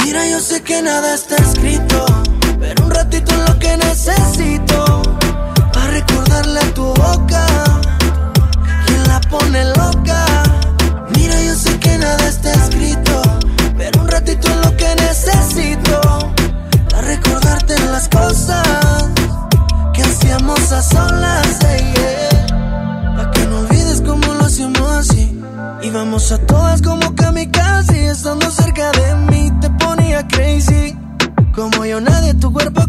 [0.04, 2.04] Mira, yo sé que nada está escrito,
[2.60, 5.02] pero un ratito es lo que necesito.
[5.72, 7.46] Para recordarle a tu boca,
[8.86, 10.03] quien la pone loca.
[20.74, 23.16] A solas, yeah.
[23.16, 25.40] Pa' que no olvides cómo lo hacíamos así.
[25.82, 30.96] Íbamos a todas como kamikaze, estando cerca de mí te ponía crazy.
[31.54, 32.83] Como yo nadie tu cuerpo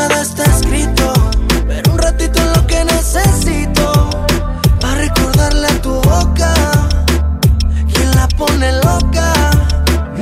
[0.00, 1.12] nada está escrito,
[1.66, 4.10] pero un ratito es lo que necesito
[4.80, 6.54] para recordarle a tu boca
[7.92, 9.28] quien la pone loca.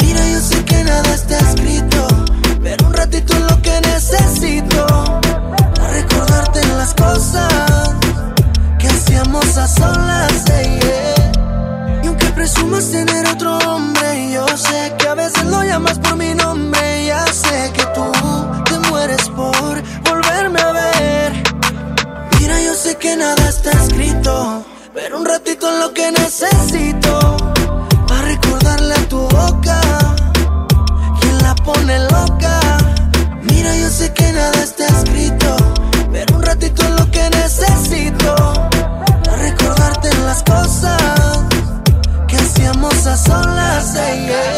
[0.00, 2.00] Mira, yo sé que nada está escrito,
[2.60, 4.84] pero un ratito es lo que necesito
[5.76, 7.94] para recordarte las cosas
[8.80, 10.44] que hacíamos a solas.
[12.02, 13.97] Y aunque presumas tener otro hombre,
[25.66, 27.36] es lo que necesito
[28.06, 29.80] para recordarle a tu boca
[31.20, 32.60] quien la pone loca.
[33.42, 35.56] Mira, yo sé que nada está escrito,
[36.12, 38.34] pero un ratito es lo que necesito
[39.24, 41.38] para recordarte las cosas
[42.28, 43.94] que hacíamos a solas.
[43.94, 44.57] yeah, yeah.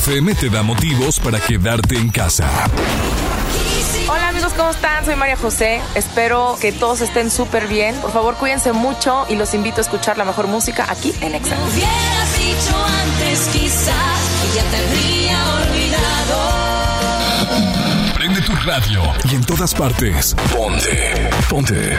[0.00, 2.48] XFM te da motivos para quedarte en casa.
[4.08, 5.04] Hola amigos, ¿cómo están?
[5.04, 5.82] Soy María José.
[5.94, 7.94] Espero que todos estén súper bien.
[7.96, 11.54] Por favor, cuídense mucho y los invito a escuchar la mejor música aquí en Exa.
[11.54, 16.38] hubieras dicho antes quizás y ya te habría olvidado.
[18.14, 19.02] Prende tu radio.
[19.30, 20.34] Y en todas partes.
[20.50, 21.28] Ponte.
[21.50, 21.98] Ponte.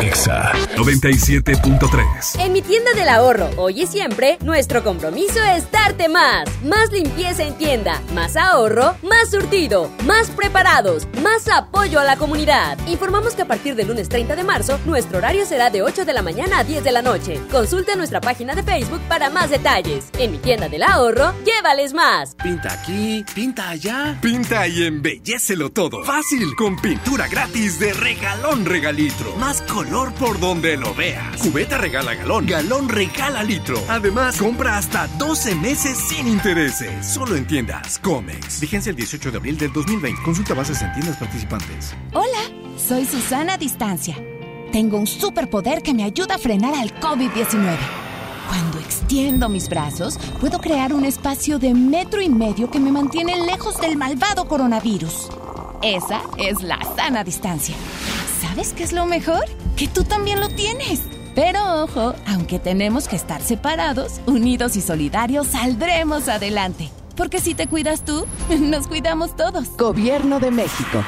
[0.00, 2.40] Exa 97.3.
[2.40, 6.48] En mi tienda del ahorro, hoy y siempre, nuestro compromiso es darte más.
[6.64, 12.78] Más limpieza en tienda, más ahorro, más surtido, más preparados, más apoyo a la comunidad.
[12.88, 16.14] Informamos que a partir del lunes 30 de marzo, nuestro horario será de 8 de
[16.14, 17.38] la mañana a 10 de la noche.
[17.50, 20.06] Consulta nuestra página de Facebook para más detalles.
[20.16, 22.34] En mi tienda del ahorro, llévales más.
[22.36, 24.18] Pinta aquí, pinta allá.
[24.22, 26.02] Pinta y embellecelo todo.
[26.04, 29.36] Fácil, con pintura gratis de regalón regalitro.
[29.36, 31.40] Más color por donde lo veas.
[31.40, 33.76] Cubeta regala galón, galón regala litro.
[33.88, 37.06] Además, compra hasta 12 meses sin intereses.
[37.06, 38.60] Solo en tiendas Comex.
[38.60, 40.22] Vigencia el 18 de abril del 2020.
[40.22, 41.94] Consulta bases en tiendas participantes.
[42.12, 42.42] Hola,
[42.76, 44.16] soy Susana Distancia.
[44.72, 47.76] Tengo un superpoder que me ayuda a frenar al COVID-19.
[48.48, 53.44] Cuando extiendo mis brazos, puedo crear un espacio de metro y medio que me mantiene
[53.44, 55.30] lejos del malvado coronavirus.
[55.82, 57.74] Esa es la sana distancia.
[58.40, 59.44] ¿Sabes qué es lo mejor?
[59.80, 61.00] Que tú también lo tienes.
[61.34, 66.90] Pero ojo, aunque tenemos que estar separados, unidos y solidarios, saldremos adelante.
[67.16, 68.26] Porque si te cuidas tú,
[68.60, 69.74] nos cuidamos todos.
[69.78, 71.02] Gobierno de México.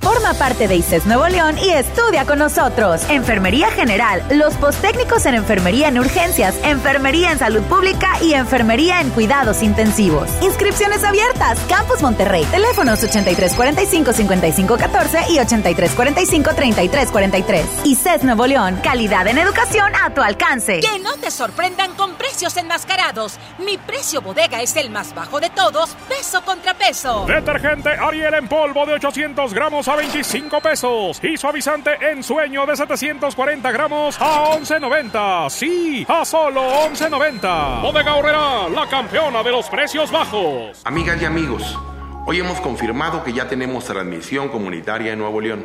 [0.00, 3.02] Forma parte de ICES Nuevo León y estudia con nosotros.
[3.10, 9.10] Enfermería General, los posttécnicos en Enfermería en Urgencias, Enfermería en Salud Pública y Enfermería en
[9.10, 10.30] Cuidados Intensivos.
[10.40, 11.58] Inscripciones abiertas.
[11.68, 12.44] Campus Monterrey.
[12.46, 17.64] Teléfonos 8345-5514 y 8345-3343.
[17.84, 18.78] ICES Nuevo León.
[18.82, 20.80] Calidad en educación a tu alcance.
[20.80, 23.38] Que no te sorprendan con precios enmascarados.
[23.58, 27.24] Mi precio bodega es el más bajo de todos, peso contra peso.
[27.26, 31.20] Detergente Ariel en polvo de 800 gramos a 25 pesos.
[31.22, 35.50] Y suavizante en sueño de 740 gramos a 11.90.
[35.50, 37.82] Sí, a solo 11.90.
[37.82, 40.82] Bodega Horrera, la campeona de los precios bajos.
[40.84, 41.78] Amigas y amigos,
[42.26, 45.64] hoy hemos confirmado que ya tenemos transmisión comunitaria en Nuevo León.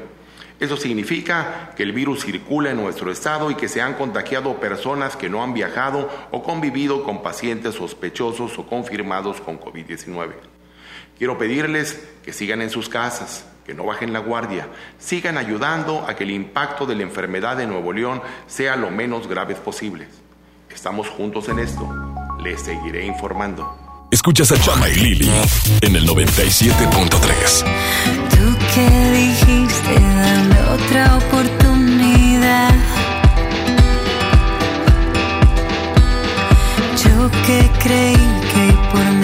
[0.60, 5.18] Eso significa que el virus circula en nuestro estado y que se han contagiado personas
[5.18, 10.32] que no han viajado o convivido con pacientes sospechosos o confirmados con COVID-19.
[11.18, 14.68] Quiero pedirles que sigan en sus casas, que no bajen la guardia,
[15.00, 19.28] sigan ayudando a que el impacto de la enfermedad de Nuevo León sea lo menos
[19.28, 20.08] grave posible.
[20.70, 21.88] Estamos juntos en esto.
[22.40, 24.08] Les seguiré informando.
[24.12, 25.32] Escuchas a Chama y Lili
[25.82, 27.64] en el 97.3.
[28.30, 32.74] Tú que dijiste dame otra oportunidad.
[37.04, 38.16] Yo que creí
[38.54, 39.23] que por mí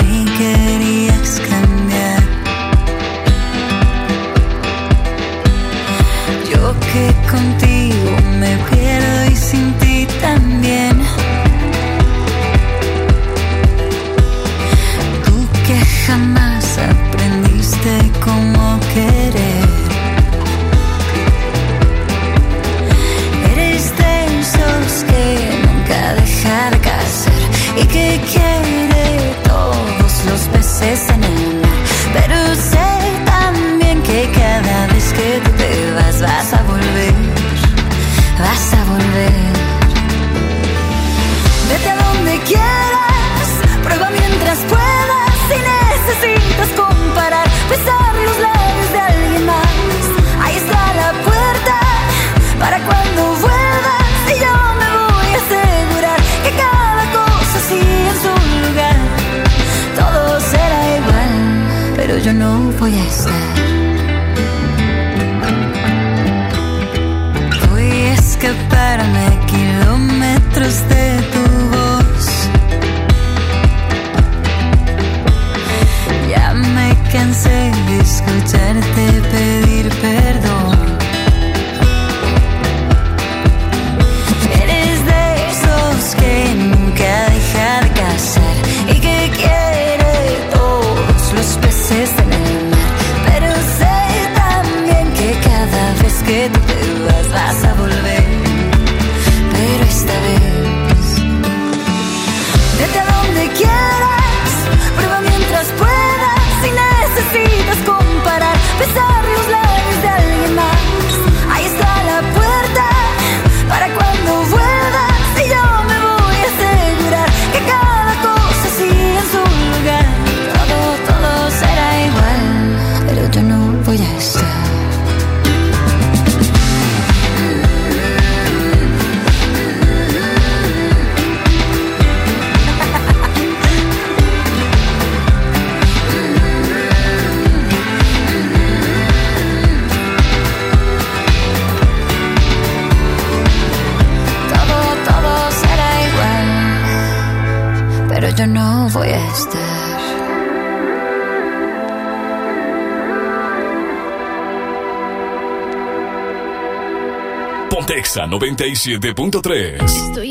[158.59, 160.28] 97.3.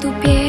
[0.00, 0.43] 都别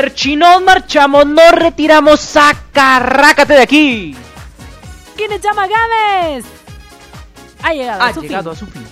[0.00, 4.16] arrivederci, nos marchamos, nos retiramos, sacarrácate de aquí.
[5.16, 6.44] ¿Quién es Chama Gámez?
[7.62, 8.56] Ha llegado Ha a su llegado fin.
[8.56, 8.86] a su fin.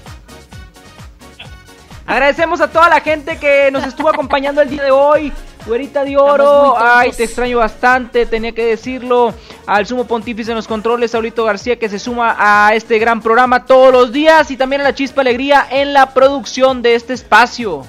[2.07, 5.33] Agradecemos a toda la gente que nos estuvo acompañando el día de hoy.
[5.67, 9.35] Güerita de oro, ay, te extraño bastante, tenía que decirlo.
[9.67, 13.67] Al sumo pontífice en los controles, Saulito García, que se suma a este gran programa
[13.67, 14.51] todos los días.
[14.51, 17.85] Y también a la Chispa Alegría en la producción de este espacio.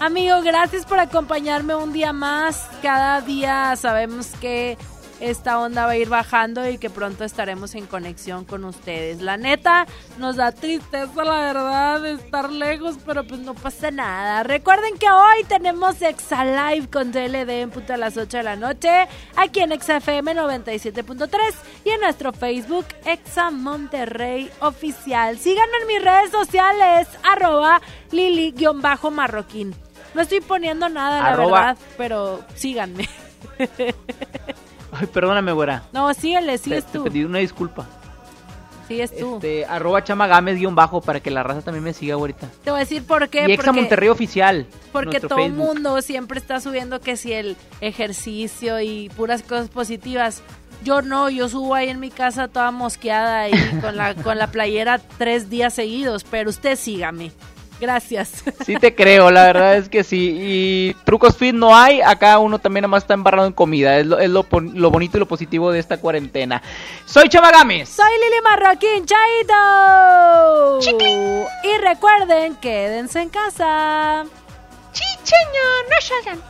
[0.00, 2.68] Amigo, gracias por acompañarme un día más.
[2.82, 4.78] Cada día sabemos que
[5.18, 9.20] esta onda va a ir bajando y que pronto estaremos en conexión con ustedes.
[9.20, 9.88] La neta,
[10.18, 14.44] nos da tristeza la verdad de estar lejos, pero pues no pasa nada.
[14.44, 18.54] Recuerden que hoy tenemos Exa Live con DLD en punto a las 8 de la
[18.54, 21.28] noche, aquí en XFM 97.3
[21.84, 25.36] y en nuestro Facebook Exa Monterrey Oficial.
[25.38, 27.80] Síganme en mis redes sociales, arroba
[28.12, 29.87] Lili-marroquín.
[30.14, 33.08] No estoy poniendo nada, la verdad, pero síganme.
[34.92, 35.82] Ay, perdóname, güera.
[35.92, 37.04] No, síguele, Te, sigues te tú.
[37.04, 37.86] pedí una disculpa.
[38.86, 39.34] Sigues tú.
[39.34, 42.48] Este, arroba chamagames guion bajo para que la raza también me siga, güerita.
[42.64, 43.44] Te voy a decir por qué.
[43.46, 44.66] Y Exa porque- Monterrey Oficial.
[44.92, 50.42] Porque todo el mundo siempre está subiendo que si el ejercicio y puras cosas positivas.
[50.84, 54.46] Yo no, yo subo ahí en mi casa toda mosqueada y con la, con la
[54.46, 57.32] playera tres días seguidos, pero usted sígame.
[57.80, 58.42] Gracias.
[58.66, 60.36] Sí te creo, la verdad es que sí.
[60.40, 63.96] Y trucos fit no hay, acá uno también nada más está embarrado en comida.
[63.98, 66.60] Es lo, es lo, pon- lo bonito y lo positivo de esta cuarentena.
[67.06, 67.88] Soy Chamagames.
[67.88, 70.80] Soy Lili Marroquín, Chaito.
[71.64, 74.24] Y recuerden, quédense en casa.
[74.92, 76.42] Chicheño, no salgan.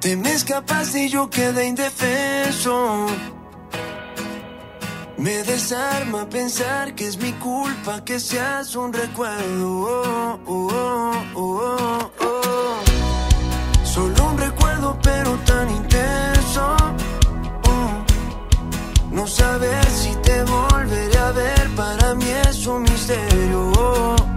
[0.00, 3.06] Te me escapaste y yo quedé indefenso.
[5.20, 9.68] Me desarma pensar que es mi culpa que seas un recuerdo.
[9.82, 13.84] Oh, oh, oh, oh, oh.
[13.84, 16.74] Solo un recuerdo, pero tan intenso.
[17.68, 18.04] Oh.
[19.10, 22.30] No saber si te volveré a ver para mí
[22.66, 24.29] nunca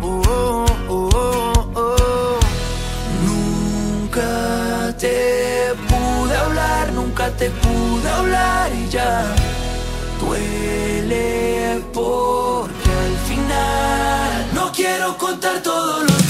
[10.33, 16.22] duele porque al final no quiero contar todos los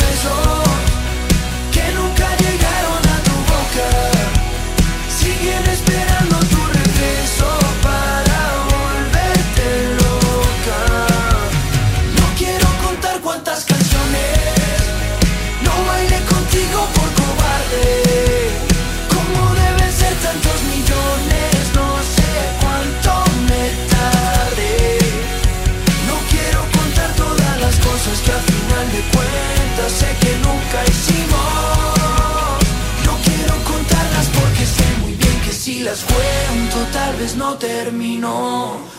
[35.93, 38.92] que si las cuento tal vez no termino.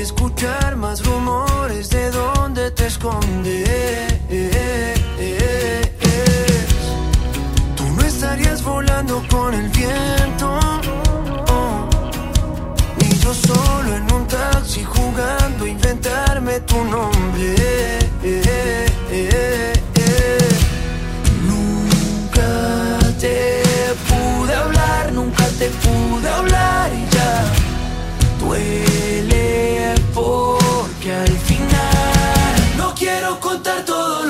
[0.00, 4.14] Escuchar más rumores de dónde te escondes.
[7.76, 10.58] Tú no estarías volando con el viento,
[12.98, 17.98] ni yo solo en un taxi jugando a inventarme tu nombre.
[21.46, 23.62] Nunca te
[24.08, 27.59] pude hablar, nunca te pude hablar y ya
[28.50, 34.29] duele porque al final no quiero contar todos los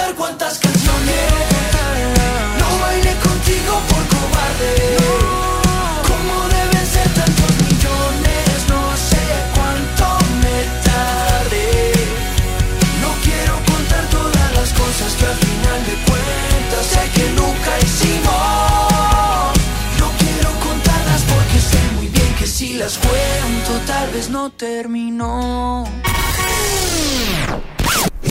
[0.00, 1.32] contar cuántas canciones
[2.58, 4.96] no bailé contigo por cobarde.
[6.08, 8.68] ¿Cómo deben ser tantos millones?
[8.68, 9.24] No sé
[9.54, 10.04] cuánto
[10.42, 10.58] me
[10.88, 11.92] tardé.
[13.02, 19.52] No quiero contar todas las cosas que al final de cuentas sé que nunca hicimos.
[20.00, 25.84] No quiero contarlas porque sé muy bien que si las cuento tal vez no termino.